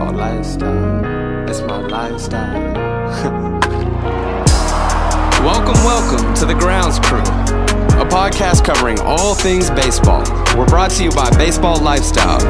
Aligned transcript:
baseball 0.00 0.18
lifestyle. 0.18 1.48
It's 1.50 1.60
my 1.60 1.76
lifestyle. 1.76 2.72
welcome, 5.44 5.74
welcome 5.84 6.34
to 6.36 6.46
the 6.46 6.54
Grounds 6.54 6.98
Crew, 7.00 7.18
a 7.18 8.06
podcast 8.08 8.64
covering 8.64 8.98
all 9.00 9.34
things 9.34 9.68
baseball. 9.70 10.22
We're 10.56 10.64
brought 10.66 10.90
to 10.92 11.04
you 11.04 11.10
by 11.10 11.28
Baseball 11.36 11.78
Lifestyle. 11.80 12.40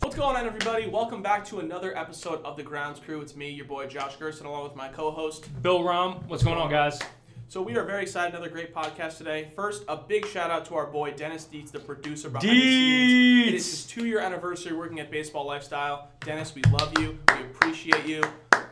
What's 0.00 0.14
going 0.14 0.36
on, 0.36 0.46
everybody? 0.46 0.86
Welcome 0.86 1.22
back 1.22 1.44
to 1.46 1.58
another 1.58 1.98
episode 1.98 2.40
of 2.44 2.56
the 2.56 2.62
Grounds 2.62 3.00
Crew. 3.00 3.20
It's 3.20 3.34
me, 3.34 3.50
your 3.50 3.66
boy 3.66 3.88
Josh 3.88 4.14
Gerson, 4.14 4.46
along 4.46 4.62
with 4.62 4.76
my 4.76 4.86
co-host. 4.88 5.48
Bill 5.60 5.82
Rom, 5.82 6.22
what's 6.28 6.44
going 6.44 6.58
on, 6.58 6.70
guys? 6.70 7.00
So 7.48 7.62
we 7.62 7.76
are 7.76 7.84
very 7.84 8.02
excited. 8.02 8.34
Another 8.34 8.50
great 8.50 8.74
podcast 8.74 9.18
today. 9.18 9.50
First, 9.54 9.84
a 9.88 9.96
big 9.96 10.26
shout 10.26 10.50
out 10.50 10.64
to 10.66 10.74
our 10.74 10.86
boy 10.86 11.12
Dennis 11.12 11.44
Dietz, 11.44 11.70
the 11.70 11.78
producer 11.78 12.28
behind 12.28 12.48
the 12.50 12.60
scenes. 12.60 13.48
It 13.48 13.54
is 13.54 13.66
his 13.70 13.86
two-year 13.86 14.18
anniversary 14.18 14.76
working 14.76 14.98
at 14.98 15.10
Baseball 15.12 15.46
Lifestyle. 15.46 16.08
Dennis, 16.20 16.54
we 16.56 16.62
love 16.72 16.92
you. 16.98 17.18
We 17.36 17.44
appreciate 17.44 18.04
you. 18.04 18.22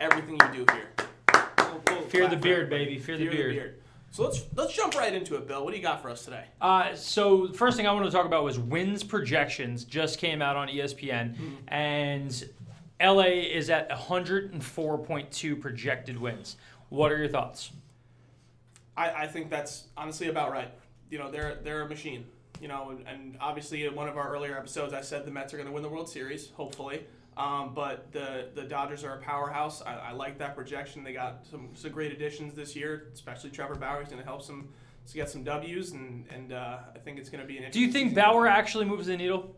Everything 0.00 0.38
you 0.40 0.64
do 0.64 0.72
here. 0.74 0.88
We'll- 1.58 1.82
we'll 1.88 2.02
Fear 2.08 2.28
the 2.28 2.36
beard, 2.36 2.68
baby. 2.68 2.98
Fear 2.98 3.18
the 3.18 3.28
beard. 3.28 3.80
So 4.10 4.24
let's 4.24 4.44
let's 4.54 4.72
jump 4.74 4.94
right 4.96 5.12
into 5.12 5.34
it, 5.36 5.46
Bill. 5.48 5.64
What 5.64 5.70
do 5.72 5.76
you 5.76 5.82
got 5.82 6.00
for 6.02 6.08
us 6.10 6.24
today? 6.24 6.44
Uh, 6.60 6.94
so 6.94 7.48
the 7.48 7.54
first 7.58 7.76
thing 7.76 7.86
I 7.86 7.92
want 7.92 8.04
to 8.06 8.12
talk 8.12 8.26
about 8.26 8.44
was 8.44 8.58
wins 8.60 9.02
projections. 9.02 9.84
Just 9.84 10.18
came 10.20 10.40
out 10.42 10.54
on 10.56 10.68
ESPN, 10.68 11.34
and 11.66 12.48
LA 13.00 13.22
is 13.52 13.70
at 13.70 13.88
104.2 13.90 15.60
projected 15.60 16.18
wins. 16.18 16.56
What 16.90 17.10
are 17.10 17.18
your 17.18 17.28
thoughts? 17.28 17.72
I, 18.96 19.24
I 19.24 19.26
think 19.26 19.50
that's 19.50 19.84
honestly 19.96 20.28
about 20.28 20.52
right. 20.52 20.70
You 21.10 21.18
know, 21.18 21.30
they're 21.30 21.56
they're 21.62 21.82
a 21.82 21.88
machine. 21.88 22.26
You 22.60 22.68
know, 22.68 22.90
and, 22.90 23.06
and 23.06 23.36
obviously 23.40 23.84
in 23.84 23.94
one 23.94 24.08
of 24.08 24.16
our 24.16 24.32
earlier 24.32 24.56
episodes, 24.56 24.94
I 24.94 25.00
said 25.00 25.26
the 25.26 25.30
Mets 25.30 25.52
are 25.52 25.56
going 25.56 25.66
to 25.66 25.72
win 25.72 25.82
the 25.82 25.88
World 25.88 26.08
Series, 26.08 26.50
hopefully. 26.50 27.04
Um, 27.36 27.72
but 27.74 28.12
the 28.12 28.48
the 28.54 28.62
Dodgers 28.62 29.02
are 29.02 29.14
a 29.14 29.20
powerhouse. 29.20 29.82
I, 29.82 29.94
I 29.94 30.12
like 30.12 30.38
that 30.38 30.54
projection. 30.54 31.02
They 31.02 31.12
got 31.12 31.44
some, 31.50 31.70
some 31.74 31.90
great 31.90 32.12
additions 32.12 32.54
this 32.54 32.76
year, 32.76 33.08
especially 33.12 33.50
Trevor 33.50 33.74
Bauer. 33.74 34.00
He's 34.00 34.08
going 34.08 34.22
to 34.22 34.26
help 34.26 34.42
some 34.42 34.68
to 35.06 35.14
get 35.14 35.28
some 35.28 35.42
W's, 35.42 35.92
and 35.92 36.26
and 36.30 36.52
uh, 36.52 36.78
I 36.94 36.98
think 36.98 37.18
it's 37.18 37.28
going 37.28 37.40
to 37.40 37.46
be 37.46 37.58
an. 37.58 37.64
Interesting 37.64 37.80
Do 37.82 37.86
you 37.86 37.92
think 37.92 38.10
season. 38.10 38.22
Bauer 38.22 38.46
actually 38.46 38.84
moves 38.84 39.06
the 39.08 39.16
needle? 39.16 39.56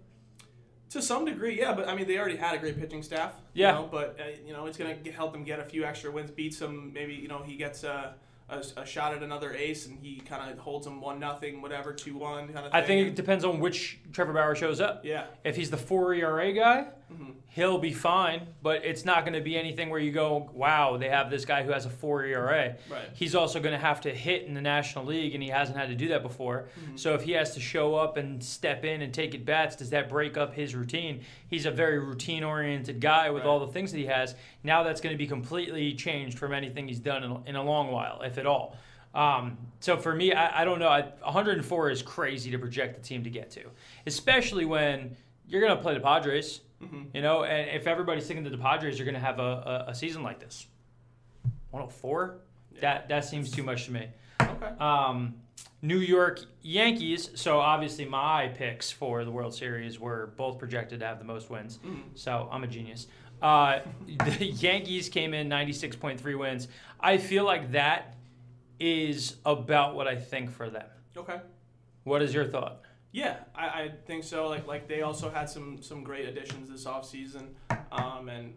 To 0.91 1.03
some 1.03 1.25
degree, 1.25 1.59
yeah, 1.59 1.75
but 1.75 1.89
I 1.89 1.95
mean, 1.95 2.07
they 2.07 2.17
already 2.17 2.37
had 2.37 2.55
a 2.55 2.59
great 2.59 2.79
pitching 2.79 3.03
staff. 3.03 3.35
Yeah. 3.53 3.73
You 3.73 3.75
know, 3.75 3.89
but 3.91 4.19
uh, 4.21 4.25
you 4.47 4.53
know, 4.53 4.67
it's 4.67 4.79
going 4.79 5.03
to 5.03 5.13
help 5.13 5.33
them 5.33 5.45
get 5.45 5.59
a 5.59 5.65
few 5.65 5.85
extra 5.85 6.11
wins, 6.11 6.31
beat 6.31 6.55
some. 6.55 6.93
Maybe 6.93 7.15
you 7.15 7.29
know 7.29 7.43
he 7.45 7.57
gets 7.57 7.85
a, 7.85 8.15
a, 8.49 8.63
a 8.77 8.87
shot 8.87 9.15
at 9.15 9.23
another 9.23 9.53
ace, 9.53 9.87
and 9.87 9.99
he 9.99 10.21
kind 10.21 10.51
of 10.51 10.59
holds 10.59 10.87
them 10.87 11.01
one 11.01 11.19
nothing, 11.19 11.63
whatever, 11.63 11.93
two 11.93 12.17
one 12.17 12.53
kind 12.53 12.67
of. 12.67 12.75
I 12.75 12.83
think 12.83 13.09
it 13.09 13.15
depends 13.17 13.45
on 13.45 13.61
which 13.61 13.99
Trevor 14.13 14.33
Bauer 14.33 14.55
shows 14.55 14.81
up. 14.81 15.05
Yeah. 15.05 15.27
If 15.45 15.57
he's 15.57 15.71
the 15.71 15.77
four 15.77 16.15
ERA 16.15 16.53
guy, 16.53 16.87
Mhm. 17.13 17.35
he'll 17.51 17.79
be 17.79 17.93
fine, 17.93 18.49
but 18.63 18.85
it's 18.85 19.05
not 19.05 19.21
going 19.25 19.33
to 19.35 19.41
be 19.41 19.57
anything 19.57 19.91
where 19.91 20.01
you 20.01 20.11
go, 20.11 20.51
wow, 20.53 20.97
they 20.97 21.09
have 21.09 21.31
this 21.31 21.45
guy 21.45 21.63
who 21.63 21.71
has 21.71 21.87
a 21.87 21.91
four 21.91 22.25
ERA. 22.25 22.75
Right. 22.91 23.09
He's 23.15 23.35
also 23.35 23.61
going 23.61 23.73
to 23.73 23.79
have 23.79 24.01
to 24.03 24.11
hit 24.15 24.43
in 24.43 24.55
the 24.55 24.61
National 24.61 25.05
League, 25.05 25.33
and 25.35 25.43
he 25.43 25.49
hasn't 25.49 25.79
had 25.79 25.89
to 25.89 25.95
do 25.95 26.09
that 26.09 26.23
before. 26.23 26.69
So 26.97 27.15
if 27.15 27.23
he 27.23 27.33
has 27.33 27.55
to 27.55 27.61
show 27.61 27.95
up 27.95 28.17
and 28.17 28.43
step 28.43 28.85
in 28.85 29.03
and 29.03 29.15
take 29.15 29.35
at 29.35 29.45
bats, 29.45 29.77
does 29.77 29.91
that 29.91 30.09
break 30.09 30.37
up 30.37 30.55
his 30.55 30.75
routine? 30.75 31.21
He's 31.49 31.65
a 31.65 31.71
very 31.71 31.99
routine 32.01 32.43
oriented 32.43 33.01
guy 33.01 33.31
with 33.31 33.45
Right. 33.45 33.49
all 33.49 33.61
the 33.61 33.73
things 33.73 33.93
that 33.93 33.99
he 33.99 34.07
has. 34.07 34.35
Now 34.65 34.83
that's 34.83 35.01
going 35.01 35.15
to 35.15 35.19
be 35.19 35.27
completely 35.29 35.95
changed 35.95 36.39
from 36.39 36.53
anything 36.53 36.89
he's 36.89 36.99
done 36.99 37.23
in, 37.23 37.31
a- 37.31 37.43
in 37.47 37.57
a 37.57 37.63
long 37.63 37.93
while, 37.93 38.21
if 38.23 38.37
at 38.37 38.47
all. 38.47 38.77
Um, 39.15 39.57
so 39.81 39.97
for 39.97 40.15
me, 40.15 40.33
I, 40.35 40.61
I 40.63 40.65
don't 40.67 40.79
know. 40.81 40.89
I, 40.89 41.03
104 41.23 41.89
is 41.91 42.03
crazy 42.03 42.51
to 42.51 42.59
project 42.59 42.97
the 42.97 43.01
team 43.03 43.23
to 43.25 43.31
get 43.31 43.51
to, 43.53 43.63
especially 44.07 44.65
when 44.67 45.17
you're 45.49 45.61
going 45.63 45.75
to 45.75 45.81
play 45.83 45.95
the 45.95 46.01
Padres. 46.01 46.61
Mhm. 46.83 47.07
You 47.15 47.23
know, 47.23 47.45
and 47.45 47.71
if 47.71 47.87
everybody's 47.87 48.27
thinking 48.27 48.45
that 48.45 48.51
the 48.51 48.59
Padres 48.59 48.99
you're 48.99 49.07
going 49.07 49.15
to 49.15 49.21
have 49.21 49.39
a, 49.39 49.85
a, 49.87 49.91
a 49.91 49.95
season 49.95 50.23
like 50.23 50.39
this, 50.41 50.67
104, 51.71 52.39
that 52.81 53.09
that 53.09 53.25
seems 53.25 53.51
too 53.51 53.63
much 53.63 53.87
to 53.87 53.93
me. 53.93 54.09
Okay. 54.41 54.67
Um, 54.79 55.35
New 55.83 55.99
York 55.99 56.41
Yankees. 56.63 57.31
So 57.35 57.59
obviously, 57.61 58.05
my 58.05 58.49
picks 58.49 58.91
for 58.91 59.25
the 59.25 59.31
World 59.31 59.55
Series 59.55 59.99
were 59.99 60.33
both 60.37 60.59
projected 60.59 61.01
to 61.01 61.07
have 61.07 61.19
the 61.19 61.25
most 61.25 61.49
wins. 61.51 61.79
Mhm. 61.79 62.03
So 62.15 62.49
I'm 62.51 62.65
a 62.65 62.67
genius. 62.67 63.07
Uh, 63.41 63.81
the 64.07 64.47
Yankees 64.47 65.09
came 65.09 65.35
in 65.35 65.49
96.3 65.49 66.39
wins. 66.39 66.69
I 67.01 67.19
feel 67.19 67.45
like 67.45 67.73
that 67.73 68.17
is 68.79 69.37
about 69.47 69.95
what 69.95 70.07
I 70.07 70.17
think 70.17 70.51
for 70.51 70.69
them. 70.71 70.87
Okay. 71.17 71.41
What 72.05 72.21
is 72.23 72.35
your 72.35 72.45
thought? 72.45 72.83
Yeah, 73.17 73.37
I, 73.55 73.65
I 73.65 73.91
think 74.07 74.25
so. 74.25 74.47
Like 74.47 74.67
like 74.67 74.89
they 74.89 75.01
also 75.01 75.31
had 75.31 75.49
some 75.49 75.81
some 75.81 76.05
great 76.05 76.29
additions 76.29 76.69
this 76.69 76.85
offseason. 76.85 77.47
Um, 77.91 78.29
and 78.29 78.53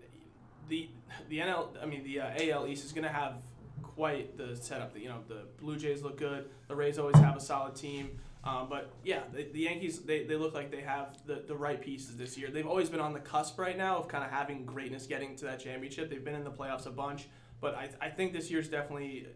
the 0.68 0.90
the 1.30 1.40
NL 1.40 1.70
I 1.82 1.86
mean 1.86 2.04
the 2.04 2.20
uh, 2.20 2.32
AL 2.38 2.68
East 2.68 2.84
is 2.84 2.92
going 2.92 3.06
to 3.06 3.14
have 3.14 3.36
quite 3.82 4.38
the 4.38 4.58
setup. 4.58 4.94
The, 4.94 5.00
You 5.00 5.08
know, 5.08 5.20
the 5.30 5.44
Blue 5.62 5.78
Jays 5.78 6.02
look 6.02 6.18
good. 6.18 6.50
The 6.68 6.76
Rays 6.76 7.00
always 7.00 7.16
have 7.20 7.38
a 7.38 7.40
solid 7.40 7.74
team. 7.74 8.20
Um, 8.44 8.68
but 8.70 8.92
yeah, 9.06 9.22
the, 9.34 9.44
the 9.44 9.62
Yankees 9.62 10.00
they, 10.00 10.26
they 10.26 10.36
look 10.36 10.54
like 10.54 10.72
they 10.72 10.82
have 10.82 11.18
the, 11.26 11.42
the 11.48 11.56
right 11.56 11.80
pieces 11.80 12.18
this 12.18 12.38
year. 12.38 12.50
They've 12.52 12.68
always 12.68 12.90
been 12.90 13.00
on 13.00 13.14
the 13.14 13.22
cusp 13.22 13.58
right 13.58 13.78
now 13.78 13.96
of 13.96 14.10
kind 14.10 14.26
of 14.26 14.30
having 14.30 14.66
greatness 14.66 15.08
getting 15.08 15.38
to 15.38 15.46
that 15.46 15.62
championship. 15.62 16.10
They've 16.10 16.24
been 16.24 16.36
in 16.36 16.44
the 16.44 16.52
playoffs 16.52 16.86
a 16.86 16.92
bunch, 16.92 17.30
but 17.62 17.76
I, 17.76 17.90
I 18.02 18.10
think 18.10 18.34
this 18.34 18.52
year's 18.52 18.68
definitely 18.68 19.28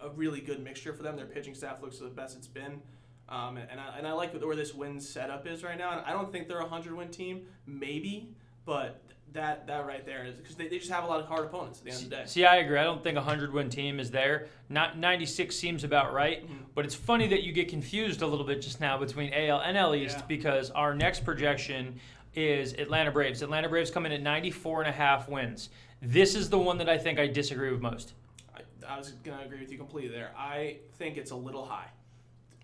a, 0.00 0.06
a 0.06 0.10
really 0.10 0.40
good 0.40 0.62
mixture 0.62 0.92
for 0.92 1.02
them. 1.02 1.16
Their 1.16 1.26
pitching 1.26 1.56
staff 1.56 1.82
looks 1.82 1.98
the 1.98 2.06
best 2.06 2.36
it's 2.36 2.46
been. 2.46 2.80
Um, 3.28 3.58
and, 3.58 3.78
I, 3.78 3.98
and 3.98 4.06
I 4.06 4.12
like 4.12 4.32
where 4.42 4.56
this 4.56 4.74
win 4.74 5.00
setup 5.00 5.46
is 5.46 5.62
right 5.62 5.76
now. 5.76 5.92
And 5.92 6.00
I 6.06 6.12
don't 6.12 6.32
think 6.32 6.48
they're 6.48 6.58
a 6.60 6.62
100 6.62 6.94
win 6.94 7.08
team, 7.08 7.42
maybe, 7.66 8.30
but 8.64 9.02
that 9.34 9.66
that 9.66 9.86
right 9.86 10.06
there 10.06 10.24
is 10.24 10.36
because 10.36 10.56
they, 10.56 10.68
they 10.68 10.78
just 10.78 10.90
have 10.90 11.04
a 11.04 11.06
lot 11.06 11.20
of 11.20 11.26
hard 11.26 11.44
opponents 11.44 11.80
at 11.80 11.84
the 11.84 11.90
end 11.90 12.02
of 12.04 12.08
the 12.10 12.16
day. 12.16 12.22
See, 12.24 12.46
I 12.46 12.56
agree. 12.56 12.78
I 12.78 12.84
don't 12.84 13.02
think 13.02 13.16
a 13.18 13.20
100 13.20 13.52
win 13.52 13.68
team 13.68 14.00
is 14.00 14.10
there. 14.10 14.46
Not 14.70 14.96
96 14.96 15.54
seems 15.54 15.84
about 15.84 16.14
right. 16.14 16.48
Mhm. 16.48 16.60
But 16.74 16.86
it's 16.86 16.94
funny 16.94 17.28
that 17.28 17.42
you 17.42 17.52
get 17.52 17.68
confused 17.68 18.22
a 18.22 18.26
little 18.26 18.46
bit 18.46 18.62
just 18.62 18.80
now 18.80 18.96
between 18.96 19.30
AL 19.34 19.60
and 19.60 19.76
NL 19.76 19.94
East 19.94 20.16
Yeah. 20.20 20.24
because 20.26 20.70
our 20.70 20.94
next 20.94 21.24
projection 21.24 22.00
is 22.34 22.72
Atlanta 22.74 23.10
Braves. 23.10 23.42
Atlanta 23.42 23.68
Braves 23.68 23.90
come 23.90 24.06
in 24.06 24.12
at 24.12 24.22
94 24.22 24.80
and 24.82 24.88
a 24.88 24.92
half 24.92 25.28
wins. 25.28 25.68
This 26.00 26.34
is 26.34 26.48
the 26.48 26.58
one 26.58 26.78
that 26.78 26.88
I 26.88 26.96
think 26.96 27.18
I 27.18 27.26
disagree 27.26 27.70
with 27.70 27.82
most. 27.82 28.14
I, 28.56 28.60
I 28.88 28.96
was 28.96 29.10
gonna 29.10 29.42
agree 29.44 29.60
with 29.60 29.70
you 29.70 29.76
completely 29.76 30.10
there. 30.10 30.30
I 30.38 30.78
think 30.96 31.18
it's 31.18 31.32
a 31.32 31.36
little 31.36 31.66
high. 31.66 31.88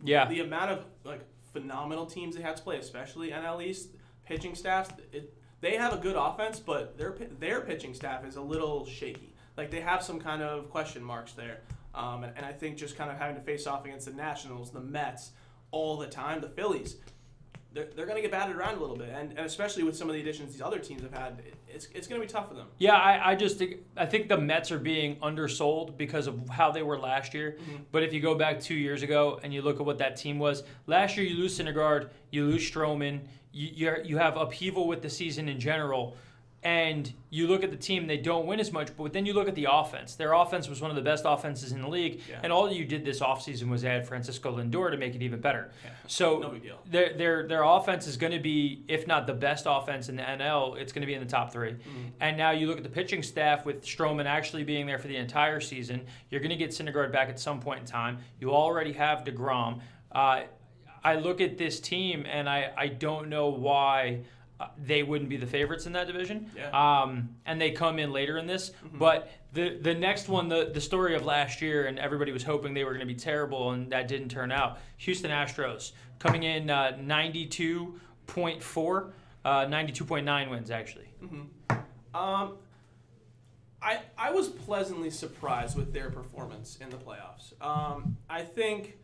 Yeah. 0.04 0.28
The 0.28 0.40
amount 0.40 0.70
of 0.70 0.84
like 1.02 1.22
phenomenal 1.52 2.06
teams 2.06 2.36
they 2.36 2.42
have 2.42 2.56
to 2.56 2.62
play, 2.62 2.76
especially 2.78 3.30
NL 3.30 3.64
East 3.64 3.88
pitching 4.24 4.54
staffs, 4.54 4.90
it, 5.12 5.34
they 5.60 5.76
have 5.76 5.94
a 5.94 5.96
good 5.96 6.16
offense, 6.16 6.60
but 6.60 6.96
their 6.98 7.16
their 7.40 7.62
pitching 7.62 7.94
staff 7.94 8.24
is 8.24 8.36
a 8.36 8.42
little 8.42 8.86
shaky. 8.86 9.34
Like 9.56 9.70
they 9.70 9.80
have 9.80 10.02
some 10.02 10.20
kind 10.20 10.42
of 10.42 10.70
question 10.70 11.02
marks 11.02 11.32
there, 11.32 11.60
um, 11.94 12.24
and, 12.24 12.36
and 12.36 12.44
I 12.44 12.52
think 12.52 12.76
just 12.76 12.96
kind 12.96 13.10
of 13.10 13.16
having 13.16 13.36
to 13.36 13.42
face 13.42 13.66
off 13.66 13.84
against 13.84 14.06
the 14.06 14.12
Nationals, 14.12 14.70
the 14.70 14.80
Mets, 14.80 15.30
all 15.70 15.96
the 15.96 16.06
time, 16.06 16.40
the 16.40 16.48
Phillies. 16.48 16.96
They're, 17.74 17.88
they're 17.96 18.06
going 18.06 18.16
to 18.16 18.22
get 18.22 18.30
batted 18.30 18.54
around 18.54 18.76
a 18.76 18.80
little 18.80 18.96
bit, 18.96 19.08
and, 19.08 19.30
and 19.30 19.40
especially 19.40 19.82
with 19.82 19.96
some 19.96 20.08
of 20.08 20.14
the 20.14 20.20
additions 20.20 20.52
these 20.52 20.62
other 20.62 20.78
teams 20.78 21.02
have 21.02 21.12
had, 21.12 21.42
it's, 21.68 21.88
it's 21.92 22.06
going 22.06 22.20
to 22.20 22.26
be 22.26 22.32
tough 22.32 22.48
for 22.48 22.54
them. 22.54 22.68
Yeah, 22.78 22.94
I, 22.94 23.32
I 23.32 23.34
just 23.34 23.58
think 23.58 23.78
I 23.96 24.06
think 24.06 24.28
the 24.28 24.38
Mets 24.38 24.70
are 24.70 24.78
being 24.78 25.16
undersold 25.20 25.98
because 25.98 26.28
of 26.28 26.48
how 26.48 26.70
they 26.70 26.82
were 26.82 26.96
last 26.96 27.34
year. 27.34 27.58
Mm-hmm. 27.60 27.82
But 27.90 28.04
if 28.04 28.12
you 28.12 28.20
go 28.20 28.36
back 28.36 28.60
two 28.60 28.74
years 28.74 29.02
ago 29.02 29.40
and 29.42 29.52
you 29.52 29.60
look 29.60 29.80
at 29.80 29.86
what 29.86 29.98
that 29.98 30.16
team 30.16 30.38
was, 30.38 30.62
last 30.86 31.16
year 31.16 31.26
you 31.26 31.36
lose 31.36 31.58
Syndergaard, 31.58 32.10
you 32.30 32.46
lose 32.46 32.62
Stroman, 32.70 33.20
you 33.52 33.70
you're, 33.74 34.02
you 34.04 34.18
have 34.18 34.36
upheaval 34.36 34.86
with 34.86 35.02
the 35.02 35.10
season 35.10 35.48
in 35.48 35.58
general, 35.58 36.16
and 36.64 37.12
you 37.28 37.46
look 37.46 37.62
at 37.62 37.70
the 37.70 37.76
team, 37.76 38.06
they 38.06 38.16
don't 38.16 38.46
win 38.46 38.58
as 38.58 38.72
much. 38.72 38.88
But 38.96 39.12
then 39.12 39.26
you 39.26 39.34
look 39.34 39.48
at 39.48 39.54
the 39.54 39.66
offense. 39.70 40.14
Their 40.14 40.32
offense 40.32 40.66
was 40.68 40.80
one 40.80 40.90
of 40.90 40.96
the 40.96 41.02
best 41.02 41.24
offenses 41.26 41.72
in 41.72 41.82
the 41.82 41.88
league, 41.88 42.22
Yeah. 42.28 42.40
and 42.42 42.50
all 42.52 42.72
you 42.72 42.86
did 42.86 43.04
this 43.04 43.20
offseason 43.20 43.68
was 43.68 43.84
add 43.84 44.06
Francisco 44.08 44.56
Lindor 44.56 44.90
to 44.90 44.96
make 44.96 45.14
it 45.14 45.20
even 45.22 45.40
better. 45.40 45.70
So 46.06 46.38
No 46.38 46.54
their 46.86 47.12
their 47.14 47.46
their 47.46 47.62
offense 47.64 48.06
is 48.06 48.16
going 48.16 48.32
to 48.32 48.38
be, 48.40 48.82
if 48.88 49.06
not 49.06 49.26
the 49.26 49.34
best 49.34 49.66
offense 49.68 50.08
in 50.08 50.16
the 50.16 50.22
NL, 50.22 50.76
it's 50.78 50.92
going 50.92 51.02
to 51.02 51.06
be 51.06 51.14
in 51.14 51.20
the 51.20 51.28
top 51.30 51.52
3 51.52 51.76
And 52.20 52.36
now 52.38 52.50
you 52.52 52.66
look 52.66 52.78
at 52.78 52.82
the 52.82 52.88
pitching 52.90 53.22
staff 53.22 53.64
with 53.66 53.84
Stroman 53.84 54.24
actually 54.24 54.64
being 54.64 54.86
there 54.86 54.98
for 54.98 55.08
the 55.08 55.16
entire 55.16 55.60
season. 55.60 56.06
You're 56.30 56.40
going 56.40 56.50
to 56.50 56.56
get 56.56 56.70
Syndergaard 56.70 57.12
back 57.12 57.28
at 57.28 57.38
some 57.38 57.60
point 57.60 57.80
in 57.80 57.86
time. 57.86 58.18
You 58.40 58.52
already 58.52 58.92
have 58.92 59.24
Degrom. 59.24 59.80
Uh, 60.12 60.42
I 61.02 61.16
look 61.16 61.40
at 61.42 61.58
this 61.58 61.78
team 61.80 62.24
and 62.26 62.48
I 62.48 62.72
I 62.76 62.86
don't 62.88 63.28
know 63.28 63.48
why. 63.48 64.20
Uh, 64.60 64.68
They 64.78 65.02
wouldn't 65.02 65.28
be 65.30 65.36
the 65.36 65.46
favorites 65.46 65.86
in 65.86 65.92
that 65.94 66.06
division, 66.06 66.50
Yeah. 66.56 66.70
um, 66.70 67.30
and 67.46 67.60
they 67.60 67.70
come 67.72 67.98
in 67.98 68.12
later 68.12 68.38
in 68.38 68.46
this. 68.46 68.70
But 68.92 69.30
the 69.52 69.78
the 69.78 69.94
next 69.94 70.28
one, 70.28 70.48
the 70.48 70.70
the 70.72 70.80
story 70.80 71.14
of 71.16 71.24
last 71.24 71.60
year, 71.62 71.86
and 71.86 71.98
everybody 71.98 72.30
was 72.32 72.42
hoping 72.44 72.74
they 72.74 72.84
were 72.84 72.92
going 72.92 73.00
to 73.08 73.14
be 73.14 73.14
terrible, 73.18 73.70
and 73.72 73.90
that 73.92 74.06
didn't 74.08 74.28
turn 74.30 74.52
out. 74.52 74.78
Houston 74.98 75.30
Astros 75.30 75.92
coming 76.20 76.42
in 76.44 76.70
uh, 76.70 76.96
92.4, 77.00 79.12
uh, 79.44 79.66
92.9 79.66 80.50
wins 80.50 80.70
actually. 80.70 81.08
Um, 82.14 82.56
I 83.82 83.98
I 84.16 84.30
was 84.30 84.48
pleasantly 84.48 85.10
surprised 85.10 85.76
with 85.76 85.92
their 85.92 86.10
performance 86.10 86.78
in 86.80 86.88
the 86.90 86.96
playoffs. 86.96 87.52
Um, 87.60 88.16
I 88.30 88.42
think, 88.42 88.96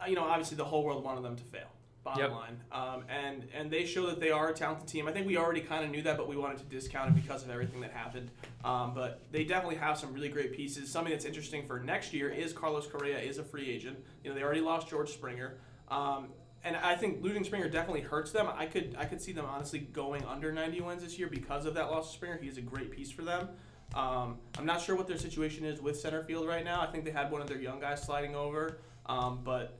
uh, 0.00 0.04
you 0.06 0.14
know, 0.14 0.22
obviously 0.24 0.56
the 0.56 0.64
whole 0.66 0.84
world 0.84 1.02
wanted 1.02 1.24
them 1.24 1.34
to 1.36 1.42
fail, 1.44 1.66
Bottom 2.08 2.20
Yep. 2.22 2.30
line, 2.32 2.60
um, 2.72 3.04
and 3.08 3.46
and 3.52 3.70
they 3.70 3.84
show 3.84 4.06
that 4.06 4.18
they 4.20 4.30
are 4.30 4.48
a 4.48 4.54
talented 4.54 4.88
team. 4.88 5.06
I 5.08 5.12
think 5.12 5.26
we 5.26 5.36
already 5.36 5.60
kind 5.60 5.84
of 5.84 5.90
knew 5.90 6.02
that, 6.02 6.16
but 6.16 6.28
we 6.28 6.36
wanted 6.36 6.58
to 6.58 6.64
discount 6.64 7.10
it 7.10 7.22
because 7.22 7.42
of 7.42 7.50
everything 7.50 7.80
that 7.80 7.92
happened. 7.92 8.30
Um, 8.64 8.94
but 8.94 9.22
they 9.30 9.44
definitely 9.44 9.76
have 9.76 9.98
some 9.98 10.12
really 10.12 10.28
great 10.28 10.52
pieces. 10.52 10.90
Something 10.90 11.12
that's 11.12 11.24
interesting 11.24 11.66
for 11.66 11.78
next 11.80 12.12
year 12.12 12.30
is 12.30 12.52
Carlos 12.52 12.86
Correa 12.86 13.18
is 13.18 13.38
a 13.38 13.44
free 13.44 13.68
agent. 13.70 13.98
You 14.24 14.30
know, 14.30 14.36
they 14.36 14.42
already 14.42 14.60
lost 14.60 14.88
George 14.88 15.10
Springer. 15.10 15.58
Um, 15.88 16.28
and 16.64 16.76
I 16.76 16.96
think 16.96 17.22
losing 17.22 17.44
Springer 17.44 17.68
definitely 17.68 18.00
hurts 18.02 18.32
them. 18.32 18.48
I 18.52 18.66
could 18.66 18.96
I 18.98 19.04
could 19.04 19.20
see 19.22 19.32
them 19.32 19.46
honestly 19.46 19.78
going 19.78 20.24
under 20.24 20.50
90 20.52 20.80
wins 20.80 21.02
this 21.02 21.18
year 21.18 21.28
because 21.28 21.66
of 21.66 21.74
that 21.74 21.90
loss 21.90 22.08
of 22.08 22.14
Springer. 22.14 22.38
He's 22.38 22.58
a 22.58 22.62
great 22.62 22.90
piece 22.90 23.10
for 23.10 23.22
them. 23.22 23.48
Um, 23.94 24.38
I'm 24.58 24.66
not 24.66 24.80
sure 24.82 24.96
what 24.96 25.06
their 25.06 25.16
situation 25.16 25.64
is 25.64 25.80
with 25.80 25.98
center 25.98 26.22
field 26.24 26.46
right 26.46 26.64
now. 26.64 26.80
I 26.80 26.86
think 26.86 27.04
they 27.04 27.10
had 27.10 27.30
one 27.30 27.40
of 27.40 27.48
their 27.48 27.60
young 27.60 27.80
guys 27.80 28.02
sliding 28.02 28.34
over, 28.36 28.80
um, 29.06 29.40
but 29.42 29.78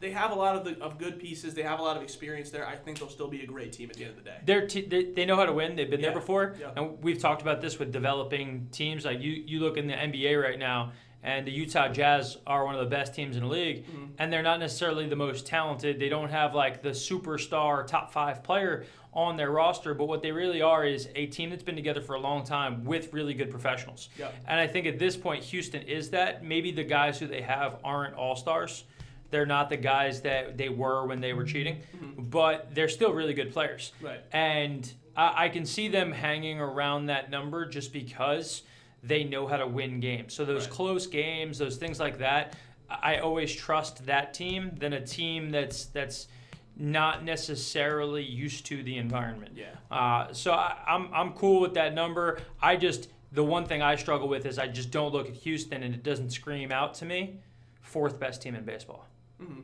they 0.00 0.10
have 0.10 0.30
a 0.30 0.34
lot 0.34 0.56
of 0.56 0.64
the 0.64 0.82
of 0.82 0.98
good 0.98 1.18
pieces. 1.18 1.54
They 1.54 1.62
have 1.62 1.78
a 1.80 1.82
lot 1.82 1.96
of 1.96 2.02
experience 2.02 2.50
there. 2.50 2.66
I 2.66 2.76
think 2.76 2.98
they'll 2.98 3.08
still 3.08 3.28
be 3.28 3.42
a 3.42 3.46
great 3.46 3.72
team 3.72 3.90
at 3.90 3.96
the 3.96 4.04
end 4.04 4.10
of 4.18 4.24
the 4.24 4.30
day. 4.30 4.36
They're 4.44 4.66
t- 4.66 4.86
they, 4.86 5.04
they 5.04 5.24
know 5.26 5.36
how 5.36 5.46
to 5.46 5.52
win. 5.52 5.76
They've 5.76 5.90
been 5.90 6.00
Yeah. 6.00 6.10
there 6.10 6.18
before, 6.20 6.54
Yeah. 6.60 6.70
and 6.76 7.02
we've 7.02 7.18
talked 7.18 7.42
about 7.42 7.60
this 7.60 7.78
with 7.78 7.92
developing 7.92 8.68
teams. 8.72 9.04
Like 9.04 9.20
you, 9.20 9.32
you 9.32 9.60
look 9.60 9.76
in 9.76 9.86
the 9.86 9.94
NBA 9.94 10.40
right 10.42 10.58
now, 10.58 10.92
and 11.22 11.46
the 11.46 11.50
Utah 11.52 11.88
Jazz 11.88 12.36
are 12.46 12.64
one 12.66 12.74
of 12.74 12.80
the 12.82 12.90
best 12.90 13.14
teams 13.14 13.36
in 13.36 13.42
the 13.44 13.48
league, 13.48 13.86
Mhm. 13.86 14.10
and 14.18 14.32
they're 14.32 14.42
not 14.42 14.60
necessarily 14.60 15.08
the 15.08 15.16
most 15.16 15.46
talented. 15.46 15.98
They 15.98 16.08
don't 16.10 16.28
have 16.30 16.54
like 16.54 16.82
the 16.82 16.90
superstar 16.90 17.86
top 17.86 18.12
five 18.12 18.42
player 18.42 18.84
on 19.12 19.36
their 19.36 19.50
roster, 19.50 19.94
but 19.94 20.06
what 20.06 20.22
they 20.22 20.32
really 20.32 20.60
are 20.60 20.84
is 20.84 21.08
a 21.14 21.26
team 21.26 21.48
that's 21.50 21.62
been 21.62 21.76
together 21.76 22.00
for 22.00 22.14
a 22.14 22.20
long 22.20 22.42
time 22.44 22.84
with 22.84 23.12
really 23.12 23.32
good 23.32 23.48
professionals. 23.50 24.08
And 24.46 24.58
I 24.58 24.66
think 24.66 24.86
at 24.86 24.98
this 24.98 25.16
point, 25.16 25.44
Houston 25.44 25.82
is 25.82 26.10
that. 26.10 26.42
Maybe 26.44 26.72
the 26.72 26.82
guys 26.84 27.20
who 27.20 27.26
they 27.28 27.40
have 27.42 27.78
aren't 27.84 28.14
all 28.16 28.34
stars. 28.36 28.84
They're 29.30 29.46
not 29.46 29.68
the 29.68 29.76
guys 29.76 30.20
that 30.22 30.56
they 30.56 30.68
were 30.68 31.06
when 31.06 31.20
they 31.20 31.32
were 31.32 31.44
cheating, 31.44 31.78
but 32.18 32.74
they're 32.74 32.88
still 32.88 33.12
really 33.12 33.34
good 33.34 33.52
players. 33.52 33.92
Right. 34.00 34.20
And 34.32 34.92
I, 35.16 35.46
I 35.46 35.48
can 35.48 35.66
see 35.66 35.88
them 35.88 36.12
hanging 36.12 36.60
around 36.60 37.06
that 37.06 37.30
number 37.30 37.66
just 37.66 37.92
because 37.92 38.62
they 39.02 39.24
know 39.24 39.46
how 39.46 39.56
to 39.56 39.66
win 39.66 40.00
games. 40.00 40.34
So 40.34 40.44
those 40.44 40.62
Right. 40.66 40.70
close 40.70 41.06
games, 41.06 41.58
those 41.58 41.76
things 41.76 41.98
like 42.00 42.18
that, 42.18 42.54
I 42.88 43.18
always 43.18 43.52
trust 43.54 44.06
that 44.06 44.34
team 44.34 44.72
than 44.78 44.92
a 44.92 45.00
team 45.04 45.50
that's 45.50 45.86
that's 45.86 46.28
not 46.76 47.24
necessarily 47.24 48.22
used 48.22 48.66
to 48.66 48.82
the 48.82 48.98
environment. 48.98 49.52
Yeah. 49.56 49.66
Uh, 49.90 50.32
so 50.32 50.52
I, 50.52 50.76
I'm 50.86 51.08
I'm 51.12 51.32
cool 51.32 51.60
with 51.60 51.74
that 51.74 51.94
number. 51.94 52.38
I 52.60 52.76
just 52.76 53.08
the 53.32 53.44
one 53.44 53.64
thing 53.64 53.82
I 53.82 53.96
struggle 53.96 54.28
with 54.28 54.46
is 54.46 54.58
I 54.58 54.68
just 54.68 54.90
don't 54.90 55.12
look 55.12 55.28
at 55.28 55.34
Houston 55.34 55.82
and 55.82 55.94
it 55.94 56.02
doesn't 56.04 56.30
scream 56.30 56.70
out 56.70 56.94
to 56.94 57.04
me 57.04 57.38
fourth 57.80 58.18
best 58.20 58.42
team 58.42 58.54
in 58.54 58.64
baseball. 58.64 59.06
Hmm 59.44 59.60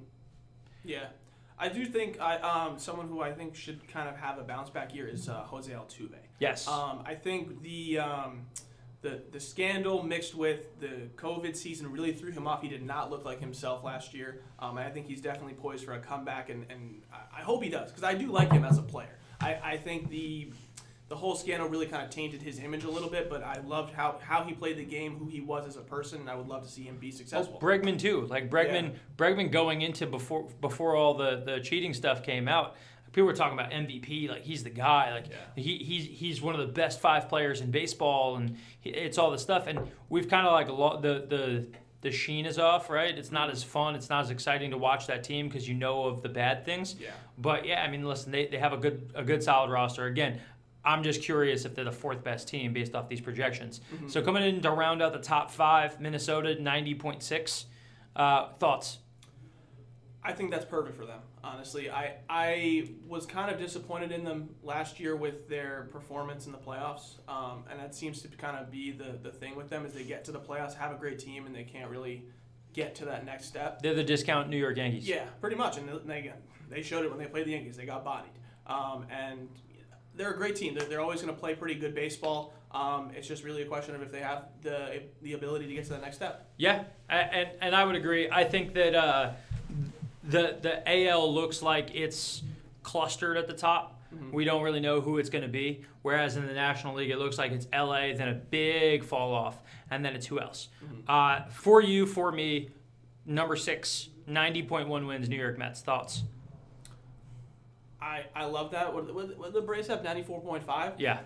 Yeah. 0.85 1.07
I 1.59 1.69
do 1.69 1.85
think 1.85 2.19
I 2.21 2.37
um, 2.39 2.79
someone 2.79 3.07
who 3.09 3.21
I 3.21 3.33
think 3.33 3.55
should 3.55 3.87
kind 3.89 4.09
of 4.09 4.17
have 4.17 4.39
a 4.39 4.43
bounce 4.43 4.71
back 4.71 4.95
year 4.95 5.07
is 5.07 5.29
uh, 5.29 5.43
Jose 5.43 5.71
Altuve. 5.71 6.15
Yes. 6.39 6.67
Um, 6.67 7.03
I 7.05 7.15
think 7.15 7.61
the 7.63 7.99
um, 7.99 8.47
the 9.03 9.21
the 9.31 9.39
scandal 9.41 10.03
mixed 10.03 10.35
with 10.35 10.81
the 10.81 11.09
COVID 11.17 11.55
season 11.55 11.93
really 11.93 12.13
threw 12.15 12.31
him 12.33 12.47
off. 12.47 12.63
He 12.63 12.69
did 12.69 12.83
not 12.83 13.11
look 13.11 13.27
like 13.27 13.41
himself 13.41 13.85
last 13.85 14.15
year. 14.15 14.41
Um, 14.59 14.79
and 14.79 14.87
I 14.87 14.91
think 14.91 15.07
he's 15.07 15.21
definitely 15.21 15.53
poised 15.53 15.85
for 15.85 15.93
a 15.93 15.99
comeback, 16.01 16.49
and, 16.49 16.65
and 16.71 17.03
I- 17.13 17.41
I 17.41 17.43
hope 17.43 17.63
he 17.63 17.69
does 17.69 17.91
because 17.91 18.05
I 18.05 18.15
do 18.15 18.29
like 18.33 18.51
him 18.51 18.65
as 18.65 18.79
a 18.79 18.83
player. 18.83 19.19
I, 19.43 19.59
I 19.63 19.77
think 19.77 20.09
the 20.11 20.53
the 21.11 21.17
whole 21.17 21.35
scandal 21.35 21.69
really 21.69 21.87
kind 21.87 22.05
of 22.05 22.09
tainted 22.09 22.41
his 22.41 22.61
image 22.61 22.85
a 22.85 22.91
little 22.91 23.11
bit, 23.11 23.29
but 23.29 23.43
I 23.43 23.59
loved 23.67 23.93
how, 23.93 24.21
how 24.23 24.45
he 24.45 24.55
played 24.55 24.77
the 24.77 24.85
game, 24.85 25.17
who 25.19 25.27
he 25.27 25.41
was 25.41 25.67
as 25.67 25.77
a 25.77 25.81
person, 25.81 26.21
and 26.21 26.31
I 26.31 26.37
would 26.37 26.47
love 26.47 26.63
to 26.63 26.69
see 26.71 26.85
him 26.85 26.99
be 26.99 27.11
successful. 27.11 27.59
Oh, 27.61 27.65
Bregman 27.67 27.99
too. 27.99 28.27
Like 28.27 28.49
Bregman, 28.49 28.93
Bregman 29.19 29.51
going 29.51 29.83
into 29.83 30.07
before 30.07 30.49
before 30.61 30.95
all 30.95 31.15
the 31.15 31.43
the 31.45 31.59
cheating 31.61 31.93
stuff 31.95 32.23
came 32.23 32.47
out. 32.47 32.77
People 33.13 33.27
were 33.27 33.33
talking 33.35 33.59
about 33.59 33.73
MVP, 33.73 34.29
like 34.29 34.45
he's 34.45 34.63
the 34.63 34.71
guy, 34.71 35.13
like 35.13 35.27
Yeah. 35.29 35.37
he, 35.61 35.79
he's 35.79 36.07
he's 36.07 36.41
one 36.41 36.55
of 36.55 36.61
the 36.61 36.73
best 36.73 37.01
five 37.01 37.29
players 37.29 37.61
in 37.61 37.73
baseball, 37.73 38.37
and 38.37 38.57
he, 38.81 38.91
it's 38.91 39.19
all 39.19 39.33
this 39.33 39.43
stuff. 39.43 39.67
And 39.67 39.81
we've 40.11 40.29
kind 40.29 40.47
of 40.47 40.53
like 40.53 40.69
lo- 40.69 41.01
the 41.01 41.27
the 41.29 41.67
the 42.03 42.13
sheen 42.13 42.47
is 42.47 42.57
off, 42.57 42.89
right? 42.89 43.19
It's 43.19 43.33
not 43.33 43.51
as 43.51 43.65
fun, 43.65 43.97
it's 43.97 44.09
not 44.09 44.23
as 44.23 44.31
exciting 44.31 44.71
to 44.71 44.79
watch 44.79 45.09
that 45.09 45.25
team 45.25 45.49
because 45.49 45.69
you 45.69 45.75
know 45.75 46.05
of 46.05 46.23
the 46.23 46.29
bad 46.29 46.65
things. 46.65 46.95
Yeah. 47.01 47.11
But 47.37 47.67
yeah, 47.67 47.83
I 47.83 47.91
mean, 47.91 48.05
listen, 48.05 48.31
they, 48.31 48.47
they 48.47 48.59
have 48.59 48.73
a 48.73 48.77
good 48.79 49.11
a 49.17 49.25
good 49.25 49.43
solid 49.43 49.73
roster. 49.73 50.07
Again, 50.07 50.41
I'm 50.85 51.03
just 51.03 51.23
curious 51.23 51.65
if 51.65 51.75
they're 51.75 51.85
the 51.85 51.93
fourth 51.93 52.25
best 52.25 52.49
team 52.49 52.73
based 52.73 52.95
off 52.95 53.09
these 53.09 53.21
projections. 53.21 53.81
Mm-hmm. 53.95 54.09
So 54.09 54.23
coming 54.23 54.43
in 54.43 54.63
to 54.63 54.71
round 54.71 55.03
out 55.03 55.13
the 55.13 55.19
top 55.19 55.51
five, 55.51 56.01
Minnesota 56.01 56.57
90.6. 56.59 57.65
Uh, 58.17 58.49
thoughts? 58.59 58.99
I 60.23 60.33
think 60.33 60.51
that's 60.51 60.65
perfect 60.65 60.97
for 60.97 61.07
them. 61.07 61.21
Honestly, 61.43 61.91
I 61.91 62.17
I 62.29 62.91
was 63.07 63.25
kind 63.25 63.51
of 63.51 63.59
disappointed 63.59 64.13
in 64.13 64.25
them 64.25 64.51
last 64.63 65.01
year 65.01 65.17
with 65.17 65.49
their 65.49 65.89
performance 65.91 66.45
in 66.45 66.53
the 66.53 66.59
playoffs, 66.59 67.19
um, 67.29 67.65
and 67.71 67.81
that 67.81 67.95
seems 67.95 68.21
to 68.23 68.29
kind 68.29 68.59
of 68.59 68.71
be 68.71 68.91
the 68.91 69.19
the 69.23 69.31
thing 69.31 69.57
with 69.57 69.71
them 69.71 69.87
is 69.87 69.95
they 69.95 70.05
get 70.05 70.25
to 70.27 70.33
the 70.33 70.41
playoffs, 70.41 70.75
have 70.75 70.93
a 70.93 70.97
great 70.97 71.19
team, 71.19 71.47
and 71.47 71.55
they 71.55 71.65
can't 71.65 71.91
really 71.91 72.27
get 72.75 72.95
to 72.97 73.07
that 73.07 73.25
next 73.25 73.47
step. 73.47 73.81
They're 73.81 73.95
the 73.95 74.05
discount 74.05 74.51
New 74.51 74.59
York 74.59 74.77
Yankees. 74.77 75.09
Yeah, 75.09 75.25
pretty 75.41 75.57
much, 75.57 75.79
and 75.79 75.89
they 76.05 76.33
they 76.69 76.83
showed 76.83 77.07
it 77.07 77.11
when 77.11 77.19
they 77.19 77.27
played 77.27 77.47
the 77.47 77.53
Yankees. 77.53 77.79
They 77.79 77.87
got 77.87 78.05
bodied, 78.05 78.33
um, 78.67 79.07
and 79.11 79.49
they're 80.15 80.33
a 80.33 80.37
great 80.37 80.57
team. 80.57 80.75
They're, 80.75 80.89
they're 80.89 81.01
always 81.01 81.23
going 81.23 81.35
to 81.35 81.41
play 81.41 81.55
pretty 81.55 81.75
good 81.75 81.95
baseball. 81.95 82.53
Um, 82.73 83.11
it's 83.17 83.27
just 83.27 83.43
really 83.43 83.63
a 83.63 83.67
question 83.67 83.95
of 83.95 84.03
if 84.03 84.13
they 84.13 84.21
have 84.21 84.45
the 84.63 85.03
the 85.23 85.33
ability 85.33 85.67
to 85.67 85.75
get 85.75 85.85
to 85.85 85.91
the 85.91 85.99
next 85.99 86.17
step. 86.17 86.49
Yeah, 86.57 86.85
and 87.09 87.49
and 87.61 87.75
I 87.75 87.85
would 87.85 87.97
agree. 87.97 88.29
I 88.31 88.45
think 88.45 88.75
that 88.75 88.95
uh, 88.95 89.33
the 90.25 90.57
the 90.61 91.09
AL 91.09 91.33
looks 91.35 91.63
like 91.63 91.95
it's 91.95 92.43
clustered 92.83 93.37
at 93.37 93.47
the 93.47 93.55
top. 93.55 93.97
We 94.33 94.45
don't 94.45 94.63
really 94.63 94.81
know 94.81 95.01
who 95.01 95.19
it's 95.19 95.31
going 95.31 95.43
to 95.43 95.49
be. 95.49 95.85
Whereas 96.03 96.37
in 96.37 96.47
the 96.47 96.53
National 96.53 96.97
League, 96.97 97.11
it 97.11 97.19
looks 97.19 97.39
like 97.39 97.53
it's 97.53 97.67
LA, 97.73 98.13
then 98.13 98.29
a 98.29 98.35
big 98.35 99.05
fall 99.05 99.33
off, 99.33 99.61
and 99.91 100.05
then 100.05 100.17
it's 100.17 100.27
who 100.27 100.41
else? 100.41 100.69
Uh, 101.07 101.43
for 101.51 101.81
you, 101.81 102.07
for 102.07 102.33
me, 102.33 102.71
number 103.25 103.55
six, 103.55 104.09
90.1 104.29 105.07
wins, 105.07 105.29
New 105.29 105.37
York 105.37 105.59
Mets. 105.59 105.81
Thoughts? 105.83 106.25
I, 108.03 108.25
I 108.35 108.45
love 108.47 108.71
that. 108.73 108.93
What, 108.95 109.13
what, 109.15 109.37
what 109.39 109.53
the 109.53 109.61
Braves 109.61 109.89
have 109.89 110.03
ninety 110.03 110.23
four 110.23 110.41
point 110.41 110.65
five. 110.65 110.95
Yeah, 110.99 111.21